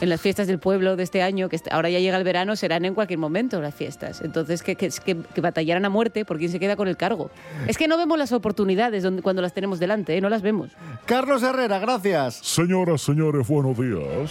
en 0.00 0.08
las 0.08 0.20
fiestas 0.20 0.46
del 0.46 0.58
pueblo 0.58 0.96
de 0.96 1.02
este 1.02 1.22
año, 1.22 1.48
que 1.48 1.60
ahora 1.70 1.90
ya 1.90 1.98
llega 1.98 2.16
el 2.16 2.24
verano, 2.24 2.56
serán 2.56 2.84
en 2.84 2.94
cualquier 2.94 3.18
momento 3.18 3.60
las 3.60 3.74
fiestas. 3.74 4.22
Entonces, 4.22 4.62
que, 4.62 4.76
que, 4.76 4.90
que, 5.04 5.16
que 5.16 5.40
batallaran 5.40 5.84
a 5.84 5.88
muerte 5.88 6.24
por 6.24 6.38
quién 6.38 6.50
se 6.50 6.58
queda 6.58 6.76
con 6.76 6.88
el 6.88 6.96
cargo. 6.96 7.30
Es 7.66 7.76
que 7.76 7.88
no 7.88 7.96
vemos 7.96 8.18
las 8.18 8.32
oportunidades 8.32 9.02
donde, 9.02 9.22
cuando 9.22 9.42
las 9.42 9.52
tenemos 9.52 9.78
delante, 9.78 10.16
¿eh? 10.16 10.20
no 10.20 10.28
las 10.28 10.42
vemos. 10.42 10.70
Carlos 11.06 11.42
Herrera, 11.42 11.78
gracias. 11.78 12.34
Señoras, 12.36 13.02
señores, 13.02 13.46
buenos 13.46 13.78
días. 13.78 14.30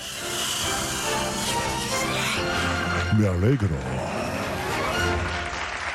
Me 3.17 3.27
alegro. 3.27 3.75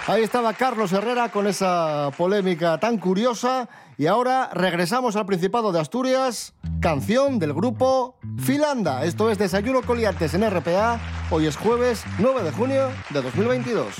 Ahí 0.07 0.23
estaba 0.23 0.53
Carlos 0.53 0.93
Herrera 0.93 1.31
con 1.31 1.47
esa 1.47 2.11
polémica 2.19 2.79
tan 2.79 2.99
curiosa. 2.99 3.67
Y 3.97 4.07
ahora 4.07 4.51
regresamos 4.53 5.15
al 5.15 5.25
Principado 5.25 5.71
de 5.71 5.81
Asturias, 5.81 6.55
canción 6.81 7.39
del 7.39 7.55
grupo 7.55 8.19
Filanda. 8.39 9.05
Esto 9.05 9.31
es 9.31 9.39
Desayuno 9.39 9.83
Coliantes 9.83 10.35
en 10.35 10.49
RPA. 10.51 11.01
Hoy 11.31 11.47
es 11.47 11.57
jueves 11.57 12.03
9 12.19 12.43
de 12.43 12.51
junio 12.51 12.89
de 13.11 13.23
2022. 13.23 13.95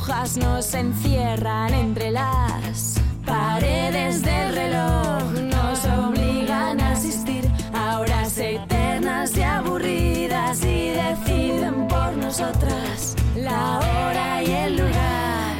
Agujas, 0.00 0.36
nos 0.36 0.74
encierran 0.74 1.74
entre 1.74 2.10
las 2.10 3.00
paredes 3.26 4.22
del 4.22 4.54
reloj, 4.54 5.22
nos 5.32 5.84
obligan 5.84 6.80
a 6.80 6.92
asistir 6.92 7.44
a 7.74 8.00
horas 8.00 8.38
eternas 8.38 9.36
y 9.36 9.42
aburridas 9.42 10.64
y 10.64 10.90
deciden 10.90 11.86
por 11.88 12.16
nosotras 12.16 13.14
la 13.36 13.78
hora 13.78 14.42
y 14.42 14.50
el 14.50 14.76
lugar. 14.76 15.56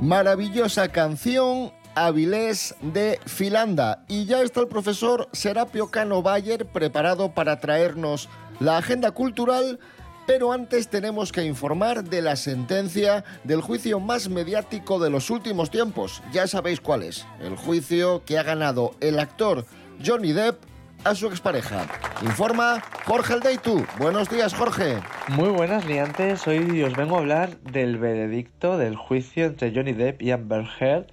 Maravillosa 0.00 0.88
canción 0.88 1.72
Avilés 1.94 2.74
de 2.82 3.18
Filanda. 3.24 4.04
Y 4.06 4.26
ya 4.26 4.42
está 4.42 4.60
el 4.60 4.68
profesor 4.68 5.28
Serapio 5.32 5.90
Cano 5.90 6.20
Bayer 6.22 6.66
preparado 6.66 7.32
para 7.32 7.58
traernos 7.58 8.28
la 8.60 8.76
agenda 8.76 9.12
cultural. 9.12 9.80
Pero 10.26 10.52
antes 10.52 10.88
tenemos 10.88 11.30
que 11.30 11.44
informar 11.44 12.02
de 12.02 12.20
la 12.20 12.34
sentencia 12.34 13.24
del 13.44 13.60
juicio 13.60 14.00
más 14.00 14.28
mediático 14.28 14.98
de 14.98 15.08
los 15.08 15.30
últimos 15.30 15.70
tiempos. 15.70 16.22
Ya 16.32 16.46
sabéis 16.48 16.80
cuál 16.80 17.04
es. 17.04 17.26
El 17.40 17.56
juicio 17.56 18.24
que 18.24 18.36
ha 18.36 18.42
ganado 18.42 18.92
el 19.00 19.20
actor 19.20 19.64
Johnny 20.04 20.32
Depp 20.32 20.58
a 21.04 21.14
su 21.14 21.28
expareja. 21.28 21.86
Informa 22.22 22.82
Jorge 23.04 23.34
Aldeitu. 23.34 23.86
Buenos 23.98 24.28
días, 24.28 24.52
Jorge. 24.54 24.98
Muy 25.28 25.50
buenas, 25.50 25.86
liantes. 25.86 26.46
Hoy 26.48 26.82
os 26.82 26.96
vengo 26.96 27.16
a 27.16 27.20
hablar 27.20 27.58
del 27.60 27.96
veredicto 27.96 28.78
del 28.78 28.96
juicio 28.96 29.44
entre 29.46 29.72
Johnny 29.72 29.92
Depp 29.92 30.22
y 30.22 30.32
Amber 30.32 30.66
Heard 30.80 31.06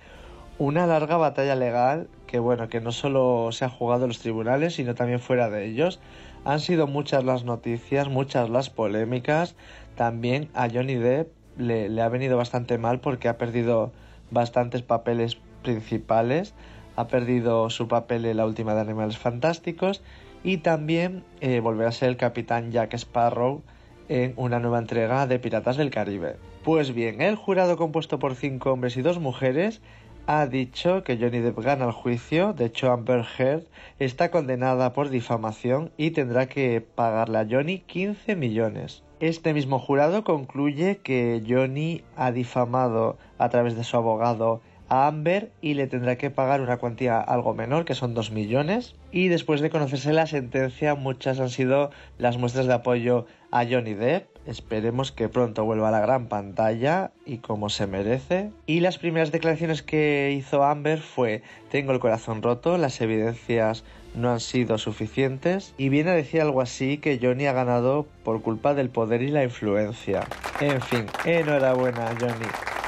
una 0.57 0.85
larga 0.85 1.17
batalla 1.17 1.55
legal 1.55 2.07
que 2.27 2.39
bueno, 2.39 2.67
que 2.67 2.81
no 2.81 2.91
solo 2.91 3.51
se 3.51 3.65
ha 3.65 3.69
jugado 3.69 4.05
en 4.05 4.09
los 4.09 4.19
tribunales, 4.19 4.75
sino 4.75 4.95
también 4.95 5.19
fuera 5.19 5.49
de 5.49 5.65
ellos. 5.65 5.99
Han 6.45 6.59
sido 6.59 6.87
muchas 6.87 7.23
las 7.23 7.45
noticias, 7.45 8.09
muchas 8.09 8.49
las 8.49 8.69
polémicas. 8.69 9.55
También 9.95 10.49
a 10.53 10.67
Johnny 10.69 10.95
Depp 10.95 11.31
le, 11.57 12.01
ha 12.01 12.09
venido 12.09 12.35
bastante 12.35 12.77
mal 12.77 12.99
porque 12.99 13.29
ha 13.29 13.37
perdido 13.37 13.93
bastantes 14.29 14.81
papeles 14.81 15.37
principales. 15.61 16.53
Ha 16.97 17.07
perdido 17.07 17.69
su 17.69 17.87
papel 17.87 18.25
en 18.25 18.37
la 18.37 18.45
última 18.45 18.75
de 18.75 18.81
Animales 18.81 19.17
Fantásticos 19.17 20.03
y 20.43 20.57
también 20.57 21.23
eh, 21.39 21.61
volverá 21.61 21.89
a 21.89 21.93
ser 21.93 22.09
el 22.09 22.17
capitán 22.17 22.71
Jack 22.71 22.93
Sparrow 22.95 23.63
en 24.09 24.33
una 24.35 24.59
nueva 24.59 24.79
entrega 24.79 25.25
de 25.27 25.39
Piratas 25.39 25.77
del 25.77 25.91
Caribe. 25.91 26.35
Pues 26.63 26.93
bien, 26.93 27.21
el 27.21 27.35
jurado 27.35 27.77
compuesto 27.77 28.19
por 28.19 28.35
cinco 28.35 28.73
hombres 28.73 28.97
y 28.97 29.01
dos 29.01 29.19
mujeres 29.19 29.81
ha 30.25 30.47
dicho 30.47 31.03
que 31.03 31.17
Johnny 31.17 31.39
Depp 31.39 31.59
gana 31.59 31.85
el 31.85 31.91
juicio. 31.91 32.53
De 32.53 32.65
hecho, 32.65 32.91
Amber 32.91 33.25
Heard 33.37 33.63
está 33.99 34.31
condenada 34.31 34.93
por 34.93 35.09
difamación 35.09 35.91
y 35.97 36.11
tendrá 36.11 36.47
que 36.47 36.81
pagarle 36.81 37.39
a 37.39 37.47
Johnny 37.49 37.79
15 37.79 38.35
millones. 38.35 39.03
Este 39.19 39.53
mismo 39.53 39.79
jurado 39.79 40.23
concluye 40.23 40.97
que 40.97 41.43
Johnny 41.47 42.03
ha 42.15 42.31
difamado 42.31 43.17
a 43.37 43.49
través 43.49 43.75
de 43.75 43.83
su 43.83 43.97
abogado 43.97 44.61
a 44.93 45.07
Amber 45.07 45.51
y 45.59 45.73
le 45.73 45.87
tendrá 45.87 46.19
que 46.19 46.29
pagar 46.29 46.61
una 46.61 46.77
cuantía 46.77 47.19
algo 47.19 47.55
menor, 47.55 47.83
que 47.83 47.95
son 47.95 48.13
2 48.13 48.29
millones. 48.29 48.93
Y 49.11 49.27
después 49.27 49.59
de 49.59 49.71
conocerse 49.71 50.13
la 50.13 50.27
sentencia, 50.27 50.93
muchas 50.93 51.39
han 51.39 51.49
sido 51.49 51.89
las 52.19 52.37
muestras 52.37 52.67
de 52.67 52.75
apoyo 52.75 53.25
a 53.49 53.65
Johnny 53.65 53.95
Depp. 53.95 54.27
Esperemos 54.45 55.11
que 55.11 55.29
pronto 55.29 55.65
vuelva 55.65 55.87
a 55.87 55.91
la 55.91 55.99
gran 55.99 56.27
pantalla 56.27 57.09
y 57.25 57.37
como 57.37 57.69
se 57.69 57.87
merece. 57.87 58.51
Y 58.67 58.81
las 58.81 58.99
primeras 58.99 59.31
declaraciones 59.31 59.81
que 59.81 60.35
hizo 60.37 60.63
Amber 60.63 60.99
fue, 60.99 61.41
tengo 61.71 61.91
el 61.91 61.99
corazón 61.99 62.43
roto, 62.43 62.77
las 62.77 63.01
evidencias 63.01 63.83
no 64.13 64.31
han 64.31 64.41
sido 64.41 64.77
suficientes 64.77 65.73
y 65.75 65.89
viene 65.89 66.11
a 66.11 66.13
decir 66.13 66.39
algo 66.39 66.61
así 66.61 66.99
que 66.99 67.17
Johnny 67.19 67.47
ha 67.47 67.53
ganado 67.53 68.05
por 68.23 68.43
culpa 68.43 68.75
del 68.75 68.91
poder 68.91 69.23
y 69.23 69.29
la 69.29 69.43
influencia. 69.43 70.27
En 70.61 70.79
fin, 70.81 71.07
enhorabuena 71.25 72.15
Johnny. 72.19 72.82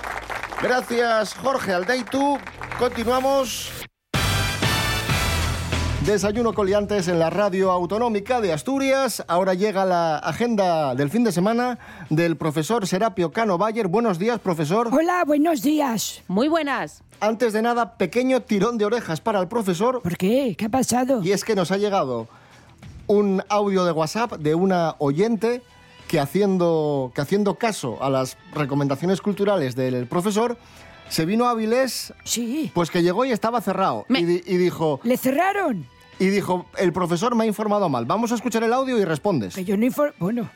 Gracias, 0.61 1.33
Jorge 1.35 1.73
Aldeitu. 1.73 2.37
Continuamos. 2.79 3.71
Desayuno 6.05 6.53
coliantes 6.53 7.07
en 7.07 7.17
la 7.17 7.31
radio 7.31 7.71
autonómica 7.71 8.39
de 8.39 8.53
Asturias. 8.53 9.23
Ahora 9.27 9.55
llega 9.55 9.85
la 9.85 10.17
agenda 10.17 10.93
del 10.93 11.09
fin 11.09 11.23
de 11.23 11.31
semana 11.31 11.79
del 12.11 12.37
profesor 12.37 12.85
Serapio 12.85 13.31
Cano 13.31 13.57
Bayer. 13.57 13.87
Buenos 13.87 14.19
días, 14.19 14.39
profesor. 14.39 14.89
Hola, 14.91 15.23
buenos 15.25 15.63
días. 15.63 16.21
Muy 16.27 16.47
buenas. 16.47 17.01
Antes 17.19 17.53
de 17.53 17.63
nada, 17.63 17.97
pequeño 17.97 18.41
tirón 18.41 18.77
de 18.77 18.85
orejas 18.85 19.19
para 19.19 19.39
el 19.39 19.47
profesor. 19.47 20.01
¿Por 20.03 20.15
qué? 20.15 20.55
¿Qué 20.55 20.65
ha 20.65 20.69
pasado? 20.69 21.23
Y 21.23 21.31
es 21.31 21.43
que 21.43 21.55
nos 21.55 21.71
ha 21.71 21.77
llegado 21.77 22.27
un 23.07 23.41
audio 23.49 23.83
de 23.83 23.91
WhatsApp 23.91 24.33
de 24.33 24.53
una 24.53 24.95
oyente 24.99 25.63
que 26.07 26.19
haciendo, 26.19 27.11
que 27.15 27.21
haciendo 27.21 27.55
caso 27.55 28.01
a 28.03 28.09
las 28.09 28.37
recomendaciones 28.53 29.21
culturales 29.21 29.75
del 29.75 30.07
profesor, 30.07 30.57
se 31.09 31.25
vino 31.25 31.45
a 31.45 31.51
Avilés, 31.51 32.13
sí. 32.23 32.71
pues 32.73 32.89
que 32.89 33.03
llegó 33.03 33.25
y 33.25 33.31
estaba 33.31 33.61
cerrado. 33.61 34.05
Y, 34.09 34.23
di- 34.25 34.43
y 34.45 34.57
dijo... 34.57 34.99
¿Le 35.03 35.17
cerraron? 35.17 35.85
Y 36.17 36.27
dijo, 36.27 36.65
el 36.77 36.93
profesor 36.93 37.35
me 37.35 37.43
ha 37.43 37.47
informado 37.47 37.89
mal. 37.89 38.05
Vamos 38.05 38.31
a 38.31 38.35
escuchar 38.35 38.63
el 38.63 38.71
audio 38.73 38.97
y 38.97 39.05
respondes. 39.05 39.53
Que 39.55 39.65
yo 39.65 39.75
no 39.77 39.85
infor- 39.85 40.13
Bueno, 40.17 40.49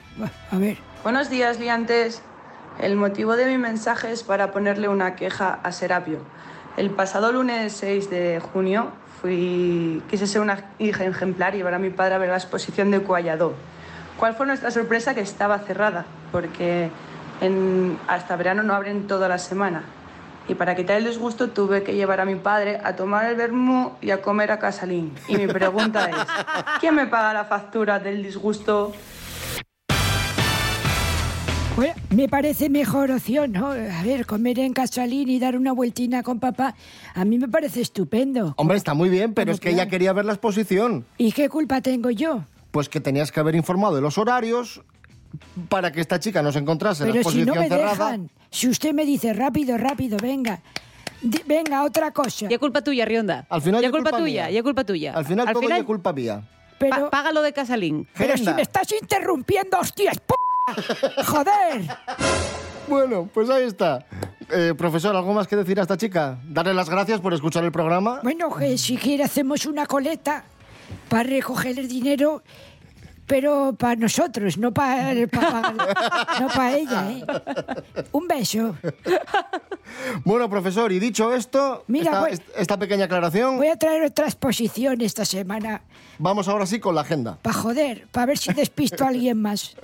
a 0.52 0.58
ver. 0.58 0.78
Buenos 1.04 1.30
días, 1.30 1.60
liantes. 1.60 2.22
El 2.80 2.96
motivo 2.96 3.36
de 3.36 3.46
mi 3.46 3.58
mensaje 3.58 4.12
es 4.12 4.24
para 4.24 4.52
ponerle 4.52 4.88
una 4.88 5.16
queja 5.18 5.60
a 5.64 5.72
Serapio. 5.74 6.20
El 6.78 6.92
pasado 6.92 7.32
lunes 7.34 7.74
6 7.74 8.10
de 8.10 8.40
junio 8.40 8.92
fui, 9.22 10.02
quise 10.10 10.28
ser 10.28 10.40
una 10.42 10.72
hija 10.80 11.04
ejemplar 11.06 11.54
y 11.54 11.58
llevar 11.58 11.74
a 11.74 11.80
mi 11.80 11.90
padre 11.90 12.16
a 12.16 12.18
ver 12.20 12.30
la 12.30 12.38
exposición 12.38 12.90
de 12.90 13.02
Cualladó. 13.02 13.54
¿Cuál 14.20 14.36
fue 14.36 14.46
nuestra 14.46 14.70
sorpresa? 14.72 15.16
Que 15.16 15.22
estaba 15.22 15.60
cerrada, 15.60 16.06
porque 16.32 16.90
en- 17.42 17.98
hasta 18.08 18.36
verano 18.36 18.64
no 18.64 18.74
abren 18.74 19.08
toda 19.08 19.30
la 19.30 19.38
semana. 19.38 19.84
Y 20.50 20.56
para 20.56 20.76
quitar 20.76 20.98
el 20.98 21.06
disgusto 21.06 21.50
tuve 21.52 21.84
que 21.84 21.94
llevar 21.96 22.20
a 22.20 22.26
mi 22.26 22.36
padre 22.36 22.80
a 22.84 22.96
tomar 22.96 23.26
el 23.28 23.36
vermú 23.36 23.92
y 24.02 24.10
a 24.12 24.22
comer 24.22 24.52
a 24.52 24.60
Casalín. 24.60 25.14
Y 25.28 25.38
mi 25.38 25.48
pregunta 25.48 26.10
es, 26.10 26.16
¿quién 26.82 26.96
me 26.96 27.06
paga 27.06 27.34
la 27.34 27.46
factura 27.46 28.00
del 28.00 28.24
disgusto? 28.24 28.92
Bueno, 31.76 31.94
me 32.10 32.28
parece 32.28 32.68
mejor 32.68 33.12
opción, 33.12 33.54
¿no? 33.54 33.68
A 33.68 34.04
ver, 34.04 34.26
comer 34.26 34.60
en 34.60 34.74
Casalín 34.74 35.30
y 35.30 35.40
dar 35.40 35.56
una 35.56 35.72
vueltina 35.72 36.24
con 36.24 36.40
papá, 36.40 36.76
a 37.14 37.24
mí 37.24 37.38
me 37.38 37.48
parece 37.48 37.80
estupendo. 37.82 38.54
Hombre, 38.58 38.76
está 38.76 38.94
muy 38.94 39.08
bien, 39.08 39.34
pero 39.34 39.46
¿Cómo 39.46 39.54
es 39.54 39.60
que 39.62 39.70
que? 39.70 39.76
ella 39.76 39.88
quería 39.88 40.12
ver 40.12 40.26
la 40.26 40.34
exposición. 40.34 41.06
¿Y 41.18 41.32
qué 41.32 41.48
culpa 41.48 41.80
tengo 41.80 42.10
yo? 42.10 42.44
Pues 42.72 42.90
que 42.90 43.00
tenías 43.00 43.32
que 43.32 43.40
haber 43.40 43.56
informado 43.56 43.96
de 43.96 44.02
los 44.02 44.18
horarios 44.18 44.82
para 45.70 45.92
que 45.92 46.02
esta 46.02 46.20
chica 46.20 46.42
no 46.42 46.52
se 46.52 46.60
encontrase 46.60 47.04
en 47.04 47.10
la 47.10 47.16
Pero 47.16 47.30
si 47.30 47.44
no 47.46 47.56
me 47.56 47.68
cerrada. 47.68 47.92
dejan, 47.92 48.30
si 48.52 48.68
usted 48.68 48.94
me 48.94 49.06
dice 49.06 49.34
rápido, 49.34 49.78
rápido, 49.78 50.18
venga. 50.22 50.60
Di- 51.22 51.42
venga, 51.46 51.84
otra 51.84 52.12
cosa. 52.12 52.48
Ya 52.48 52.58
culpa 52.60 52.82
tuya, 52.84 53.06
Rionda. 53.06 53.46
Al 53.50 53.62
final 53.62 53.82
ya 53.82 53.88
ya 53.88 53.92
culpa, 53.92 54.10
culpa 54.12 54.24
tuya, 54.24 54.50
ya 54.50 54.64
culpa 54.64 54.84
tuya. 54.84 55.14
Al 55.14 55.26
final 55.26 55.52
todo 55.52 55.70
es 55.70 55.84
culpa 55.84 56.14
mía. 56.14 56.48
Pero, 56.80 57.10
págalo 57.10 57.42
de 57.42 57.52
Casalín. 57.52 58.08
pero 58.18 58.38
si 58.38 58.46
me 58.46 58.62
estás 58.62 58.88
interrumpiendo, 59.02 59.78
hostias, 59.80 60.18
p***. 60.20 61.24
¡Joder! 61.26 61.88
Bueno, 62.88 63.30
pues 63.34 63.50
ahí 63.50 63.64
está. 63.64 64.06
Eh, 64.50 64.74
profesor, 64.78 65.16
¿algo 65.16 65.34
más 65.34 65.46
que 65.48 65.56
decir 65.56 65.78
a 65.80 65.82
esta 65.84 65.98
chica? 65.98 66.40
Darle 66.46 66.74
las 66.74 66.90
gracias 66.90 67.20
por 67.20 67.34
escuchar 67.34 67.64
el 67.66 67.72
programa. 67.72 68.20
Bueno, 68.24 68.56
que 68.56 68.78
si 68.78 68.96
quiere 68.98 69.24
hacemos 69.26 69.66
una 69.66 69.86
coleta 69.86 70.44
para 71.10 71.24
recoger 71.24 71.78
el 71.80 71.88
dinero, 71.88 72.44
pero 73.28 73.76
para 73.78 73.96
nosotros, 73.96 74.58
no 74.58 74.74
para 74.74 75.14
no 75.14 76.48
para 76.56 76.76
ella, 76.78 77.12
¿eh? 77.12 77.24
Un 78.12 78.28
beso. 78.28 78.76
Bueno, 80.24 80.50
profesor, 80.50 80.92
y 80.92 81.00
dicho 81.00 81.34
esto, 81.34 81.84
Mira, 81.88 82.12
esta, 82.12 82.20
voy- 82.22 82.32
est- 82.32 82.44
esta 82.56 82.78
pequeña 82.78 83.06
aclaración, 83.06 83.58
Voy 83.58 83.68
a 83.68 83.76
traer 83.76 84.04
otra 84.04 84.26
exposición 84.26 85.02
esta 85.02 85.26
semana, 85.26 85.82
vamos 86.18 86.48
ahora 86.48 86.66
sí 86.66 86.80
con 86.80 86.96
la 86.96 87.02
agenda. 87.02 87.38
para 87.42 87.56
joder, 87.56 88.08
para 88.12 88.28
ver 88.28 88.38
si 88.38 88.54
despisto 88.54 89.04
a 89.04 89.08
alguien 89.10 89.42
más. 89.42 89.76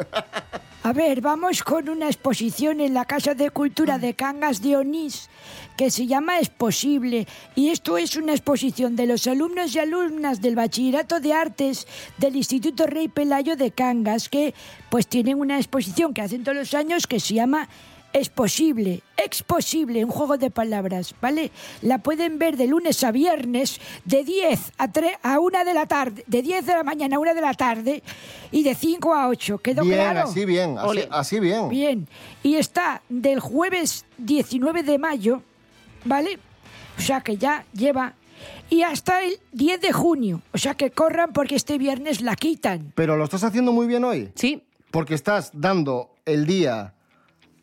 A 0.83 0.93
ver, 0.93 1.21
vamos 1.21 1.63
con 1.63 1.89
una 1.89 2.05
exposición 2.07 2.79
en 2.79 2.93
la 2.93 3.05
Casa 3.05 3.33
de 3.33 3.49
Cultura 3.49 3.97
de 3.97 4.13
Cangas 4.13 4.61
de 4.61 4.77
Onís 4.77 5.29
que 5.77 5.91
se 5.91 6.07
llama 6.07 6.39
Es 6.39 6.49
Posible. 6.49 7.27
Y 7.55 7.69
esto 7.69 7.97
es 7.97 8.15
una 8.15 8.33
exposición 8.33 8.95
de 8.95 9.07
los 9.07 9.27
alumnos 9.27 9.75
y 9.75 9.79
alumnas 9.79 10.41
del 10.41 10.55
Bachillerato 10.55 11.19
de 11.19 11.33
Artes 11.33 11.87
del 12.17 12.35
Instituto 12.35 12.87
Rey 12.87 13.07
Pelayo 13.07 13.55
de 13.55 13.71
Cangas, 13.71 14.29
que 14.29 14.53
pues 14.89 15.07
tienen 15.07 15.39
una 15.39 15.57
exposición 15.57 16.13
que 16.13 16.21
hacen 16.21 16.43
todos 16.43 16.57
los 16.57 16.73
años 16.73 17.07
que 17.07 17.19
se 17.19 17.33
llama 17.33 17.67
Es 18.13 18.29
Posible, 18.29 19.01
Ex 19.17 19.43
Posible, 19.43 20.05
un 20.05 20.11
juego 20.11 20.37
de 20.37 20.49
palabras, 20.49 21.13
¿vale? 21.21 21.51
La 21.81 21.97
pueden 21.97 22.39
ver 22.39 22.55
de 22.55 22.67
lunes 22.67 23.03
a 23.03 23.11
viernes 23.11 23.81
de 24.05 24.23
10 24.23 24.71
a, 24.77 24.91
3, 24.91 25.11
a 25.21 25.39
1 25.39 25.65
de 25.65 25.73
la 25.73 25.85
tarde, 25.85 26.23
de 26.25 26.41
10 26.41 26.65
de 26.65 26.73
la 26.73 26.83
mañana 26.83 27.17
a 27.17 27.19
1 27.19 27.33
de 27.35 27.41
la 27.41 27.53
tarde 27.53 28.03
y 28.51 28.63
de 28.63 28.73
5 28.73 29.13
a 29.13 29.27
8. 29.27 29.57
¿Quedó 29.57 29.83
Bien, 29.83 29.95
claro? 29.95 30.29
así 30.29 30.45
bien, 30.45 30.77
así, 30.77 30.99
así 31.09 31.39
bien. 31.41 31.67
Bien. 31.67 32.07
Y 32.41 32.55
está 32.55 33.01
del 33.09 33.41
jueves 33.41 34.05
19 34.17 34.83
de 34.83 34.97
mayo, 34.97 35.41
¿vale? 36.05 36.39
O 36.97 37.01
sea 37.01 37.21
que 37.21 37.37
ya 37.37 37.65
lleva. 37.73 38.13
Y 38.69 38.83
hasta 38.83 39.23
el 39.23 39.39
10 39.51 39.81
de 39.81 39.91
junio. 39.91 40.41
O 40.53 40.57
sea 40.57 40.75
que 40.75 40.91
corran 40.91 41.33
porque 41.33 41.55
este 41.55 41.77
viernes 41.77 42.21
la 42.21 42.35
quitan. 42.35 42.93
Pero 42.95 43.17
lo 43.17 43.23
estás 43.23 43.43
haciendo 43.43 43.71
muy 43.71 43.87
bien 43.87 44.03
hoy. 44.03 44.31
Sí, 44.35 44.63
porque 44.91 45.13
estás 45.13 45.51
dando 45.53 46.11
el 46.25 46.45
día 46.45 46.93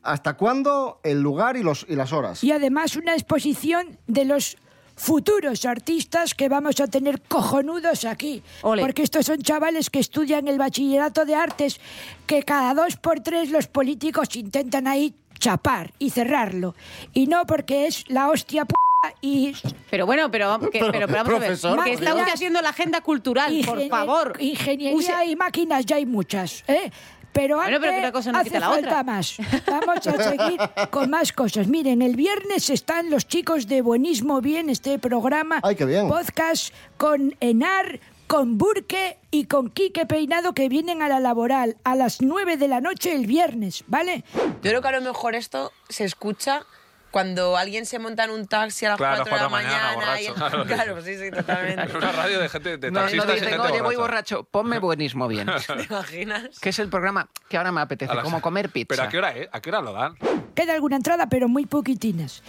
hasta 0.02 0.34
cuándo, 0.34 1.00
el 1.02 1.22
lugar 1.22 1.56
y, 1.56 1.62
los, 1.62 1.86
y 1.88 1.94
las 1.94 2.12
horas. 2.12 2.42
Y 2.44 2.52
además 2.52 2.96
una 2.96 3.14
exposición 3.14 3.98
de 4.06 4.24
los 4.24 4.56
futuros 4.96 5.64
artistas 5.64 6.34
que 6.34 6.48
vamos 6.48 6.80
a 6.80 6.86
tener 6.86 7.22
cojonudos 7.22 8.04
aquí. 8.04 8.42
Porque 8.60 9.02
estos 9.02 9.26
son 9.26 9.38
chavales 9.38 9.90
que 9.90 9.98
estudian 9.98 10.48
el 10.48 10.58
bachillerato 10.58 11.24
de 11.24 11.34
artes, 11.34 11.80
que 12.26 12.42
cada 12.42 12.74
dos 12.74 12.96
por 12.96 13.20
tres 13.20 13.50
los 13.50 13.66
políticos 13.66 14.34
intentan 14.36 14.86
ahí 14.86 15.14
chapar 15.42 15.92
y 15.98 16.10
cerrarlo. 16.10 16.74
Y 17.12 17.26
no 17.26 17.44
porque 17.46 17.86
es 17.88 18.04
la 18.08 18.28
hostia 18.30 18.64
p 18.64 18.74
y... 19.20 19.52
Pero 19.90 20.06
bueno, 20.06 20.30
pero, 20.30 20.60
que- 20.60 20.78
Pero, 20.78 20.92
pero, 20.92 21.06
pero 21.08 21.24
vamos 21.24 21.34
profesor, 21.40 21.72
a 21.72 21.82
ver. 21.82 21.84
Que 21.84 22.04
está 22.04 22.14
usted 22.14 22.32
haciendo 22.32 22.62
la 22.62 22.68
agenda 22.68 23.00
cultural, 23.00 23.52
por 23.66 23.88
favor. 23.88 24.36
Ingeniería 24.38 25.24
y 25.24 25.34
máquinas 25.34 25.84
ya 25.84 25.96
hay 25.96 26.06
muchas, 26.06 26.62
¿eh? 26.68 26.90
Pero 27.32 27.56
Bueno, 27.56 27.76
antes 27.76 27.88
pero 27.90 27.98
una 28.02 28.12
cosa 28.12 28.30
no 28.30 28.38
hace 28.38 28.48
quita 28.50 28.60
la 28.60 28.68
falta 28.68 28.88
otra. 28.88 29.02
más. 29.04 29.36
Vamos 29.66 30.06
a 30.06 30.22
seguir 30.30 30.60
con 30.90 31.08
más 31.08 31.32
cosas. 31.32 31.66
Miren, 31.66 32.02
el 32.02 32.14
viernes 32.14 32.68
están 32.68 33.08
los 33.10 33.26
chicos 33.26 33.66
de 33.66 33.80
Buenismo 33.80 34.42
Bien, 34.42 34.68
este 34.68 34.98
programa. 34.98 35.58
Ay, 35.62 35.74
qué 35.74 35.86
bien. 35.86 36.08
Podcast 36.08 36.74
con 36.98 37.34
Enar, 37.40 38.00
con 38.32 38.56
Burke 38.56 39.18
y 39.30 39.44
con 39.44 39.68
Quique 39.68 40.06
Peinado 40.06 40.54
que 40.54 40.70
vienen 40.70 41.02
a 41.02 41.08
la 41.08 41.20
laboral 41.20 41.76
a 41.84 41.94
las 41.94 42.22
9 42.22 42.56
de 42.56 42.66
la 42.66 42.80
noche 42.80 43.14
el 43.14 43.26
viernes, 43.26 43.84
¿vale? 43.88 44.24
Yo 44.34 44.70
creo 44.70 44.80
que 44.80 44.88
a 44.88 44.92
lo 44.92 45.02
mejor 45.02 45.34
esto 45.34 45.70
se 45.90 46.04
escucha 46.06 46.64
cuando 47.10 47.58
alguien 47.58 47.84
se 47.84 47.98
monta 47.98 48.24
en 48.24 48.30
un 48.30 48.46
taxi 48.46 48.86
a 48.86 48.88
las 48.88 48.96
Claro, 48.96 49.16
4 49.24 49.36
de 49.36 49.42
la 49.42 49.48
cuatro 49.50 49.58
de 49.58 49.62
la 49.64 49.68
mañana, 49.68 49.96
mañana. 49.98 50.20
y- 50.22 50.28
borracho. 50.28 50.64
claro, 50.66 51.02
sí, 51.02 51.18
sí, 51.18 51.30
totalmente. 51.30 51.82
Es 51.88 51.94
una 51.94 52.10
radio 52.12 52.40
de 52.40 52.48
gente, 52.48 52.78
de 52.78 52.90
No, 52.90 53.00
no 53.00 53.06
taxistas 53.06 53.36
y 53.36 53.40
gente 53.40 53.58
"Oye, 53.58 53.82
voy. 53.82 53.96
Borracho, 53.96 54.44
ponme 54.44 54.78
buenismo 54.78 55.28
bien. 55.28 55.46
¿Te 55.66 55.82
imaginas? 55.82 56.58
que 56.58 56.70
es 56.70 56.78
el 56.78 56.88
programa 56.88 57.28
que 57.50 57.58
ahora 57.58 57.70
me 57.70 57.82
apetece, 57.82 58.14
las- 58.14 58.24
como 58.24 58.40
comer 58.40 58.70
pizza. 58.70 58.86
¿Pero 58.88 59.02
a 59.02 59.08
qué 59.10 59.18
hora, 59.18 59.36
eh? 59.36 59.50
¿A 59.52 59.60
qué 59.60 59.68
hora 59.68 59.82
lo 59.82 59.92
dan? 59.92 60.14
Queda 60.54 60.72
alguna 60.72 60.96
entrada, 60.96 61.26
pero 61.28 61.48
muy 61.48 61.66
poquitinas. 61.66 62.42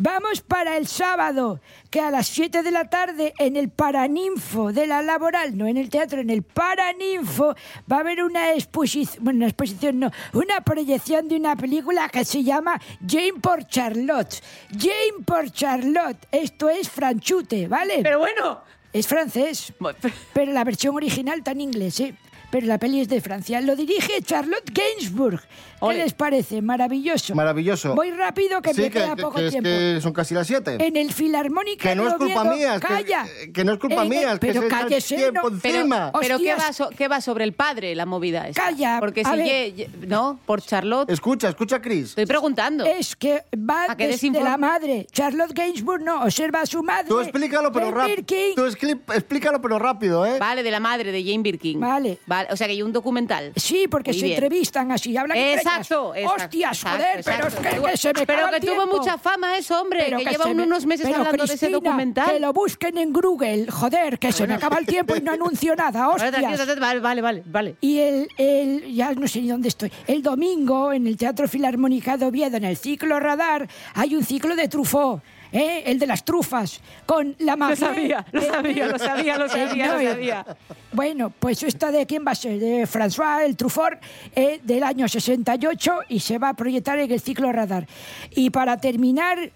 Vamos 0.00 0.42
para 0.42 0.76
el 0.76 0.86
sábado, 0.86 1.60
que 1.90 2.00
a 2.00 2.12
las 2.12 2.28
7 2.28 2.62
de 2.62 2.70
la 2.70 2.88
tarde 2.88 3.34
en 3.36 3.56
el 3.56 3.68
Paraninfo 3.68 4.72
de 4.72 4.86
la 4.86 5.02
Laboral, 5.02 5.58
no 5.58 5.66
en 5.66 5.76
el 5.76 5.88
teatro, 5.88 6.20
en 6.20 6.30
el 6.30 6.44
Paraninfo, 6.44 7.56
va 7.90 7.96
a 7.96 8.00
haber 8.00 8.22
una 8.22 8.52
exposición, 8.52 9.24
bueno, 9.24 9.38
una 9.38 9.48
exposición 9.48 9.98
no, 9.98 10.12
una 10.34 10.60
proyección 10.60 11.26
de 11.26 11.34
una 11.34 11.56
película 11.56 12.08
que 12.10 12.24
se 12.24 12.44
llama 12.44 12.80
Jane 13.04 13.40
por 13.42 13.66
Charlotte. 13.66 14.40
Jane 14.70 15.24
por 15.26 15.50
Charlotte, 15.50 16.28
esto 16.30 16.68
es 16.70 16.88
franchute, 16.88 17.66
¿vale? 17.66 17.98
Pero 18.04 18.20
bueno. 18.20 18.60
Es 18.92 19.08
francés, 19.08 19.72
pero 20.32 20.52
la 20.52 20.62
versión 20.62 20.94
original 20.94 21.38
está 21.38 21.50
en 21.50 21.60
inglés, 21.60 21.98
¿eh? 21.98 22.14
Pero 22.50 22.66
la 22.66 22.78
peli 22.78 23.00
es 23.00 23.08
de 23.08 23.20
Francia. 23.20 23.60
Lo 23.60 23.76
dirige 23.76 24.22
Charlotte 24.22 24.70
Gainsbourg. 24.72 25.40
¿Qué 25.80 25.94
les 25.94 26.12
parece? 26.12 26.60
Maravilloso. 26.60 27.34
Maravilloso. 27.36 27.94
Voy 27.94 28.10
rápido 28.10 28.60
que 28.62 28.74
Sí, 28.74 28.80
me 28.80 28.90
queda 28.90 29.14
poco 29.14 29.36
que 29.36 29.46
es 29.46 29.52
tiempo. 29.52 29.68
que 29.68 29.98
son 30.02 30.12
casi 30.12 30.34
las 30.34 30.46
7. 30.46 30.76
En 30.84 30.96
el 30.96 31.12
Filarmónica 31.12 31.88
Que 31.90 31.94
no 31.94 32.08
es 32.08 32.14
culpa 32.14 32.40
Oviedo- 32.42 32.56
mía, 32.56 32.80
que- 32.80 32.86
¡Calla! 32.86 33.26
que 33.54 33.64
no 33.64 33.74
es 33.74 33.78
culpa 33.78 34.02
el- 34.02 34.08
mía, 34.08 34.32
que 34.32 34.38
pero 34.48 34.62
el 34.62 34.68
cállese, 34.68 35.14
tiempo 35.16 35.50
no. 35.50 35.58
Pero, 35.62 35.76
encima. 35.76 36.10
pero 36.20 36.38
¿qué, 36.38 36.54
va 36.54 36.72
so- 36.72 36.88
qué 36.96 37.06
va 37.06 37.20
sobre 37.20 37.44
el 37.44 37.52
padre 37.52 37.94
la 37.94 38.06
movida 38.06 38.48
esta? 38.48 38.60
Calla, 38.64 38.96
Porque 38.98 39.24
si 39.24 39.30
ye- 39.36 39.72
ye- 39.74 39.90
no, 40.08 40.40
por 40.46 40.62
Charlotte. 40.62 41.08
Escucha, 41.10 41.50
escucha, 41.50 41.80
Chris. 41.80 42.08
Estoy 42.08 42.26
preguntando. 42.26 42.84
Es 42.84 43.14
que 43.14 43.44
va 43.56 43.84
¿A 43.90 43.96
qué 43.96 44.08
desde 44.08 44.30
la 44.40 44.56
madre. 44.56 45.06
Charlotte 45.12 45.52
Gainsbourg 45.52 46.02
no 46.02 46.24
observa 46.24 46.62
a 46.62 46.66
su 46.66 46.82
madre. 46.82 47.08
Tú 47.08 47.20
explícalo, 47.20 47.70
pero 47.70 47.86
Jane 47.92 47.96
rápido. 47.98 48.16
Birkin. 48.16 48.54
Tú 48.56 48.64
explícalo, 48.64 49.60
pero 49.62 49.78
rápido, 49.78 50.26
¿eh? 50.26 50.38
Vale, 50.40 50.64
de 50.64 50.70
la 50.72 50.80
madre 50.80 51.12
de 51.12 51.22
Jane 51.22 51.42
Birkin. 51.42 51.78
Vale. 51.78 52.18
Vale, 52.26 52.37
o 52.50 52.56
sea 52.56 52.66
que 52.66 52.72
hay 52.74 52.82
un 52.82 52.92
documental. 52.92 53.52
Sí, 53.56 53.86
porque 53.90 54.10
Muy 54.12 54.18
se 54.20 54.26
bien. 54.26 54.36
entrevistan 54.36 54.92
así, 54.92 55.16
hablan 55.16 55.36
Exacto, 55.38 56.14
exacto, 56.14 56.44
Hostias, 56.44 56.72
exacto, 56.78 56.98
joder, 56.98 57.18
exacto. 57.18 57.38
pero 57.42 57.48
es 57.48 57.54
que, 57.74 57.76
Tuvo- 57.80 57.90
que 57.90 57.96
se 57.96 58.12
me 58.14 58.26
pero 58.26 58.50
que 58.50 58.60
tuvo 58.60 58.86
mucha 58.86 59.18
fama 59.18 59.56
eso, 59.58 59.80
hombre, 59.80 60.04
Pero 60.06 60.18
que 60.18 60.24
lleva 60.24 60.46
me- 60.46 60.62
unos 60.62 60.86
meses 60.86 61.06
pero, 61.06 61.18
hablando 61.18 61.44
de 61.46 61.54
ese 61.54 61.66
Cristina, 61.66 61.78
documental. 61.90 62.30
Que 62.32 62.40
lo 62.40 62.52
busquen 62.52 62.98
en 62.98 63.12
Google, 63.12 63.70
joder, 63.70 64.18
que 64.18 64.32
se 64.32 64.46
me 64.46 64.54
acaba 64.54 64.78
el 64.78 64.86
tiempo 64.86 65.16
y 65.16 65.20
no 65.20 65.32
anuncio 65.32 65.74
nada, 65.76 66.08
hostias. 66.10 66.78
Vale, 66.78 67.00
vale, 67.00 67.20
vale, 67.20 67.42
vale. 67.46 67.76
Y 67.80 67.98
el, 68.00 68.28
el, 68.36 68.94
ya 68.94 69.12
no 69.12 69.26
sé 69.28 69.40
ni 69.40 69.48
dónde 69.48 69.68
estoy, 69.68 69.90
el 70.06 70.22
domingo 70.22 70.92
en 70.92 71.06
el 71.06 71.16
Teatro 71.16 71.48
Filarmónica 71.48 72.16
de 72.16 72.26
Oviedo, 72.26 72.56
en 72.56 72.64
el 72.64 72.76
ciclo 72.76 73.18
Radar, 73.20 73.68
hay 73.94 74.14
un 74.14 74.24
ciclo 74.24 74.54
de 74.56 74.68
Truffaut. 74.68 75.22
¿Eh? 75.52 75.82
El 75.86 75.98
de 75.98 76.06
las 76.06 76.24
trufas, 76.24 76.80
con 77.06 77.34
la 77.38 77.52
Lo 77.52 77.58
magia. 77.58 77.76
sabía, 77.86 78.26
lo 78.32 78.40
sabía, 78.40 78.86
lo 78.86 78.98
sabía, 78.98 79.38
lo 79.38 79.48
sabía, 79.48 79.86
lo 79.94 80.10
sabía. 80.10 80.46
Bueno, 80.92 81.30
pues 81.30 81.62
esta 81.62 81.90
de 81.90 82.06
quién 82.06 82.24
va 82.26 82.32
a 82.32 82.34
ser, 82.34 82.58
de 82.58 82.86
François 82.86 83.44
el 83.44 83.56
Truffaut, 83.56 83.94
eh, 84.34 84.60
del 84.62 84.82
año 84.82 85.08
68 85.08 86.00
y 86.08 86.20
se 86.20 86.38
va 86.38 86.50
a 86.50 86.54
proyectar 86.54 86.98
en 86.98 87.10
el 87.10 87.20
ciclo 87.20 87.52
Radar. 87.52 87.86
Y 88.30 88.50
para 88.50 88.78
terminar, 88.78 89.50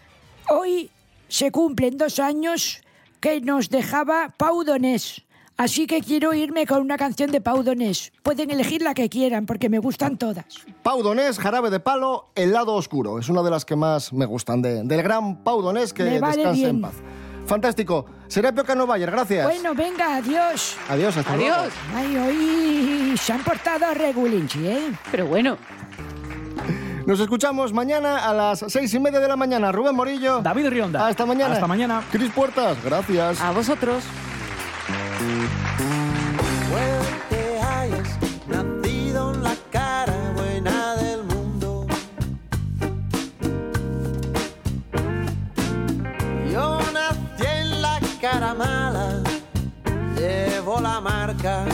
hoy 0.49 0.91
se 1.29 1.51
cumplen 1.51 1.97
dos 1.97 2.19
años 2.19 2.83
que 3.21 3.41
nos 3.41 3.71
dejaba 3.71 4.35
Pau 4.37 4.65
Donés. 4.65 5.23
Así 5.63 5.87
que 5.87 6.01
quiero 6.01 6.35
irme 6.35 6.67
con 6.67 6.81
una 6.83 6.97
canción 6.97 7.31
de 7.31 7.41
Pau 7.41 7.63
Donés. 7.63 8.13
Pueden 8.25 8.51
elegir 8.51 8.83
la 8.83 8.95
que 8.95 9.09
quieran 9.09 9.47
porque 9.47 9.69
me 9.69 9.79
gustan 9.79 10.17
todas. 10.19 10.45
Pau 10.83 11.05
Donés, 11.05 11.39
Jarabe 11.39 11.71
de 11.71 11.79
Palo, 11.79 12.31
El 12.35 12.53
lado 12.53 12.75
oscuro. 12.75 13.21
Es 13.21 13.29
una 13.29 13.43
de 13.45 13.51
las 13.51 13.65
que 13.65 13.77
más 13.77 14.13
me 14.13 14.27
gustan 14.27 14.61
de- 14.61 14.83
del 14.83 15.03
gran 15.05 15.45
Pau 15.45 15.63
Donés 15.63 15.93
que 15.93 16.03
Me 16.03 16.19
vale 16.19 16.39
descanse 16.39 16.59
bien. 16.61 16.71
en 16.77 16.81
paz. 16.83 16.95
Fantástico. 17.47 18.07
Serapio 18.27 18.65
Cano 18.65 18.89
Bayer, 18.89 19.09
gracias. 19.13 19.45
Bueno, 19.47 19.73
venga, 19.73 20.17
adiós. 20.17 20.77
Adiós, 20.89 21.17
hasta 21.17 21.37
luego. 21.37 21.55
Ay, 21.95 22.17
hoy 22.17 23.17
se 23.17 23.33
han 23.33 23.45
portado 23.45 23.95
regulinchi, 23.95 24.67
¿eh? 24.67 24.91
Pero 25.13 25.27
bueno. 25.29 25.57
Nos 27.07 27.21
escuchamos 27.21 27.73
mañana 27.73 28.29
a 28.29 28.33
las 28.35 28.65
seis 28.67 28.93
y 28.95 28.99
media 28.99 29.21
de 29.21 29.29
la 29.29 29.37
mañana. 29.37 29.71
Rubén 29.71 29.95
Morillo. 29.95 30.41
David 30.43 30.69
Rionda. 30.71 31.07
Hasta 31.07 31.25
mañana. 31.25 31.55
Hasta 31.55 31.69
mañana. 31.69 32.03
Cris 32.11 32.33
Puertas, 32.33 32.77
gracias. 32.85 33.41
A 33.41 33.53
vosotros. 33.53 34.03
Fuerte 36.69 37.61
hayas 37.61 38.19
nacido 38.49 39.33
en 39.35 39.43
la 39.43 39.57
cara 39.71 40.33
buena 40.37 40.97
del 40.97 41.25
mundo. 41.25 41.87
Yo 46.51 46.81
nací 46.93 47.47
en 47.47 47.83
la 47.83 48.01
cara 48.21 48.55
mala, 48.55 49.23
llevo 50.17 50.81
la 50.81 51.01
marca 51.01 51.67